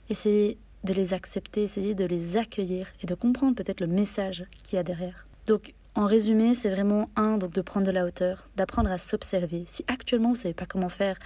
essayez 0.09 0.57
de 0.83 0.93
les 0.93 1.13
accepter, 1.13 1.63
essayez 1.63 1.95
de 1.95 2.05
les 2.05 2.37
accueillir 2.37 2.87
et 3.01 3.07
de 3.07 3.15
comprendre 3.15 3.55
peut-être 3.55 3.79
le 3.79 3.87
message 3.87 4.45
qu'il 4.63 4.75
y 4.75 4.79
a 4.79 4.83
derrière. 4.83 5.25
Donc, 5.47 5.73
en 5.95 6.07
résumé, 6.07 6.55
c'est 6.55 6.69
vraiment 6.69 7.09
un, 7.15 7.37
donc 7.37 7.53
de 7.53 7.61
prendre 7.61 7.85
de 7.85 7.91
la 7.91 8.05
hauteur, 8.05 8.45
d'apprendre 8.55 8.91
à 8.91 8.97
s'observer. 8.97 9.63
Si 9.67 9.85
actuellement 9.87 10.29
vous 10.29 10.35
ne 10.35 10.39
savez 10.39 10.53
pas 10.55 10.65
comment 10.65 10.89
faire, 10.89 11.17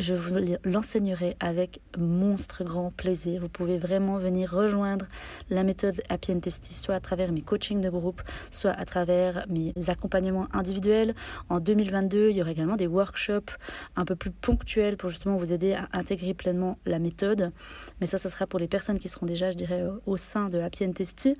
je 0.00 0.14
vous 0.14 0.34
l'enseignerai 0.64 1.36
avec 1.40 1.80
monstre 1.98 2.64
grand 2.64 2.90
plaisir. 2.90 3.42
Vous 3.42 3.50
pouvez 3.50 3.76
vraiment 3.76 4.16
venir 4.16 4.50
rejoindre 4.50 5.06
la 5.50 5.62
méthode 5.62 6.00
Happy 6.08 6.32
and 6.32 6.40
Testy, 6.40 6.72
soit 6.72 6.94
à 6.94 7.00
travers 7.00 7.32
mes 7.32 7.42
coachings 7.42 7.82
de 7.82 7.90
groupe, 7.90 8.22
soit 8.50 8.70
à 8.70 8.84
travers 8.86 9.44
mes 9.48 9.74
accompagnements 9.88 10.48
individuels. 10.52 11.14
En 11.50 11.60
2022, 11.60 12.30
il 12.30 12.36
y 12.36 12.40
aura 12.40 12.50
également 12.50 12.76
des 12.76 12.86
workshops 12.86 13.58
un 13.94 14.06
peu 14.06 14.16
plus 14.16 14.30
ponctuels 14.30 14.96
pour 14.96 15.10
justement 15.10 15.36
vous 15.36 15.52
aider 15.52 15.74
à 15.74 15.88
intégrer 15.92 16.32
pleinement 16.32 16.78
la 16.86 16.98
méthode. 16.98 17.52
Mais 18.00 18.06
ça, 18.06 18.16
ça 18.16 18.30
sera 18.30 18.46
pour 18.46 18.58
les 18.58 18.68
personnes 18.68 18.98
qui 18.98 19.10
seront 19.10 19.26
déjà, 19.26 19.50
je 19.50 19.56
dirais, 19.56 19.84
au 20.06 20.16
sein 20.16 20.48
de 20.48 20.58
Happy 20.58 20.86
and 20.86 20.92
Testy. 20.92 21.36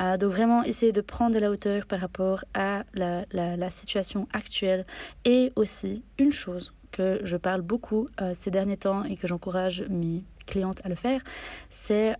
Euh, 0.00 0.16
donc 0.16 0.32
vraiment, 0.32 0.64
essayer 0.64 0.90
de 0.90 1.00
prendre 1.00 1.34
de 1.34 1.38
la 1.38 1.50
hauteur 1.50 1.86
par 1.86 2.00
rapport 2.00 2.44
à 2.54 2.82
la, 2.94 3.24
la 3.32 3.70
situation 3.70 4.26
actuelle 4.32 4.86
et 5.24 5.52
aussi 5.54 6.02
une 6.18 6.32
chose 6.32 6.72
que 6.92 7.20
je 7.24 7.36
parle 7.36 7.62
beaucoup 7.62 8.08
euh, 8.20 8.32
ces 8.38 8.50
derniers 8.50 8.76
temps 8.76 9.02
et 9.04 9.16
que 9.16 9.26
j'encourage 9.26 9.84
mes 9.88 10.22
clientes 10.46 10.80
à 10.84 10.88
le 10.88 10.94
faire, 10.94 11.22
c'est 11.70 12.16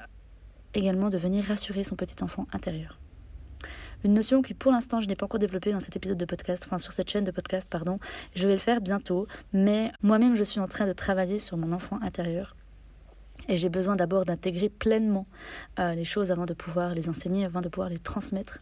également 0.74 1.10
de 1.10 1.18
venir 1.18 1.44
rassurer 1.44 1.84
son 1.84 1.94
petit 1.94 2.22
enfant 2.24 2.46
intérieur. 2.52 2.98
Une 4.04 4.14
notion 4.14 4.42
qui 4.42 4.54
pour 4.54 4.72
l'instant 4.72 5.00
je 5.00 5.06
n'ai 5.06 5.14
pas 5.14 5.26
encore 5.26 5.38
développée 5.38 5.70
dans 5.70 5.80
cet 5.80 5.94
épisode 5.94 6.18
de 6.18 6.24
podcast, 6.24 6.64
enfin 6.66 6.78
sur 6.78 6.92
cette 6.92 7.08
chaîne 7.08 7.24
de 7.24 7.30
podcast, 7.30 7.68
pardon. 7.70 8.00
Je 8.34 8.48
vais 8.48 8.54
le 8.54 8.60
faire 8.60 8.80
bientôt, 8.80 9.28
mais 9.52 9.92
moi-même 10.02 10.34
je 10.34 10.42
suis 10.42 10.58
en 10.58 10.66
train 10.66 10.86
de 10.86 10.92
travailler 10.92 11.38
sur 11.38 11.56
mon 11.56 11.72
enfant 11.72 12.00
intérieur 12.02 12.56
et 13.48 13.56
j'ai 13.56 13.68
besoin 13.68 13.96
d'abord 13.96 14.24
d'intégrer 14.24 14.68
pleinement 14.68 15.26
euh, 15.78 15.94
les 15.94 16.04
choses 16.04 16.30
avant 16.30 16.46
de 16.46 16.54
pouvoir 16.54 16.94
les 16.94 17.08
enseigner, 17.08 17.44
avant 17.44 17.60
de 17.60 17.68
pouvoir 17.68 17.88
les 17.88 17.98
transmettre. 17.98 18.58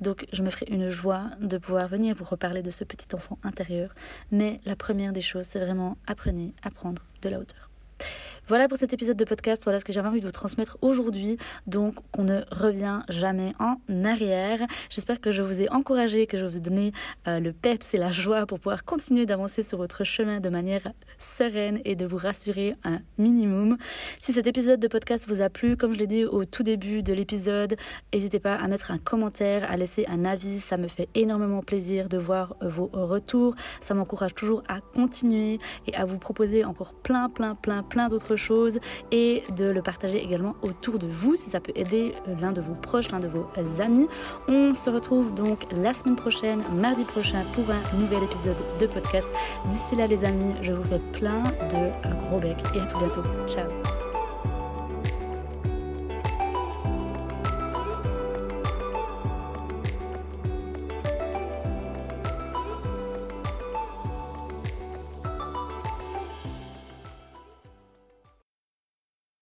Donc 0.00 0.26
je 0.32 0.42
me 0.42 0.50
ferai 0.50 0.66
une 0.70 0.90
joie 0.90 1.30
de 1.40 1.58
pouvoir 1.58 1.88
venir 1.88 2.14
vous 2.14 2.24
reparler 2.24 2.62
de 2.62 2.70
ce 2.70 2.84
petit 2.84 3.14
enfant 3.14 3.38
intérieur. 3.42 3.94
Mais 4.30 4.60
la 4.64 4.76
première 4.76 5.12
des 5.12 5.20
choses, 5.20 5.46
c'est 5.46 5.60
vraiment 5.60 5.96
apprenez 6.06 6.54
à 6.62 6.70
prendre 6.70 7.02
de 7.22 7.28
la 7.28 7.38
hauteur. 7.38 7.70
Voilà 8.46 8.68
pour 8.68 8.76
cet 8.76 8.92
épisode 8.92 9.16
de 9.16 9.24
podcast. 9.24 9.62
Voilà 9.64 9.80
ce 9.80 9.86
que 9.86 9.92
j'avais 9.94 10.06
envie 10.06 10.20
de 10.20 10.26
vous 10.26 10.32
transmettre 10.32 10.76
aujourd'hui. 10.82 11.38
Donc, 11.66 11.94
qu'on 12.12 12.24
ne 12.24 12.42
revient 12.50 13.00
jamais 13.08 13.54
en 13.58 13.76
arrière. 14.04 14.58
J'espère 14.90 15.18
que 15.18 15.32
je 15.32 15.40
vous 15.40 15.62
ai 15.62 15.70
encouragé, 15.70 16.26
que 16.26 16.38
je 16.38 16.44
vous 16.44 16.58
ai 16.58 16.60
donné 16.60 16.92
euh, 17.26 17.40
le 17.40 17.54
peps 17.54 17.94
et 17.94 17.96
la 17.96 18.10
joie 18.10 18.44
pour 18.44 18.60
pouvoir 18.60 18.84
continuer 18.84 19.24
d'avancer 19.24 19.62
sur 19.62 19.78
votre 19.78 20.04
chemin 20.04 20.40
de 20.40 20.50
manière 20.50 20.82
sereine 21.18 21.80
et 21.86 21.96
de 21.96 22.04
vous 22.04 22.18
rassurer 22.18 22.76
un 22.84 22.98
minimum. 23.16 23.78
Si 24.18 24.34
cet 24.34 24.46
épisode 24.46 24.78
de 24.78 24.88
podcast 24.88 25.26
vous 25.26 25.40
a 25.40 25.48
plu, 25.48 25.78
comme 25.78 25.94
je 25.94 25.98
l'ai 25.98 26.06
dit 26.06 26.26
au 26.26 26.44
tout 26.44 26.64
début 26.64 27.02
de 27.02 27.14
l'épisode, 27.14 27.76
n'hésitez 28.12 28.40
pas 28.40 28.56
à 28.56 28.68
mettre 28.68 28.90
un 28.90 28.98
commentaire, 28.98 29.70
à 29.70 29.78
laisser 29.78 30.04
un 30.06 30.26
avis. 30.26 30.60
Ça 30.60 30.76
me 30.76 30.88
fait 30.88 31.08
énormément 31.14 31.62
plaisir 31.62 32.10
de 32.10 32.18
voir 32.18 32.56
vos 32.60 32.90
retours. 32.92 33.54
Ça 33.80 33.94
m'encourage 33.94 34.34
toujours 34.34 34.62
à 34.68 34.80
continuer 34.82 35.60
et 35.86 35.94
à 35.94 36.04
vous 36.04 36.18
proposer 36.18 36.62
encore 36.62 36.92
plein, 36.92 37.30
plein, 37.30 37.54
plein, 37.54 37.82
plein 37.82 38.10
d'autres 38.10 38.33
et 39.10 39.42
de 39.56 39.64
le 39.64 39.82
partager 39.82 40.22
également 40.22 40.54
autour 40.62 40.98
de 40.98 41.06
vous 41.06 41.36
si 41.36 41.50
ça 41.50 41.60
peut 41.60 41.72
aider 41.74 42.14
l'un 42.40 42.52
de 42.52 42.60
vos 42.60 42.74
proches, 42.74 43.10
l'un 43.10 43.20
de 43.20 43.28
vos 43.28 43.46
amis. 43.80 44.08
On 44.48 44.74
se 44.74 44.90
retrouve 44.90 45.34
donc 45.34 45.66
la 45.72 45.92
semaine 45.92 46.16
prochaine, 46.16 46.62
mardi 46.74 47.04
prochain 47.04 47.42
pour 47.54 47.64
un 47.70 47.98
nouvel 47.98 48.22
épisode 48.22 48.56
de 48.80 48.86
podcast. 48.86 49.30
D'ici 49.70 49.96
là 49.96 50.06
les 50.06 50.24
amis, 50.24 50.54
je 50.62 50.72
vous 50.72 50.84
fais 50.84 51.00
plein 51.18 51.42
de 51.42 52.26
gros 52.26 52.38
becs 52.38 52.56
et 52.74 52.80
à 52.80 52.86
tout 52.86 52.98
bientôt. 52.98 53.22
Ciao 53.46 54.03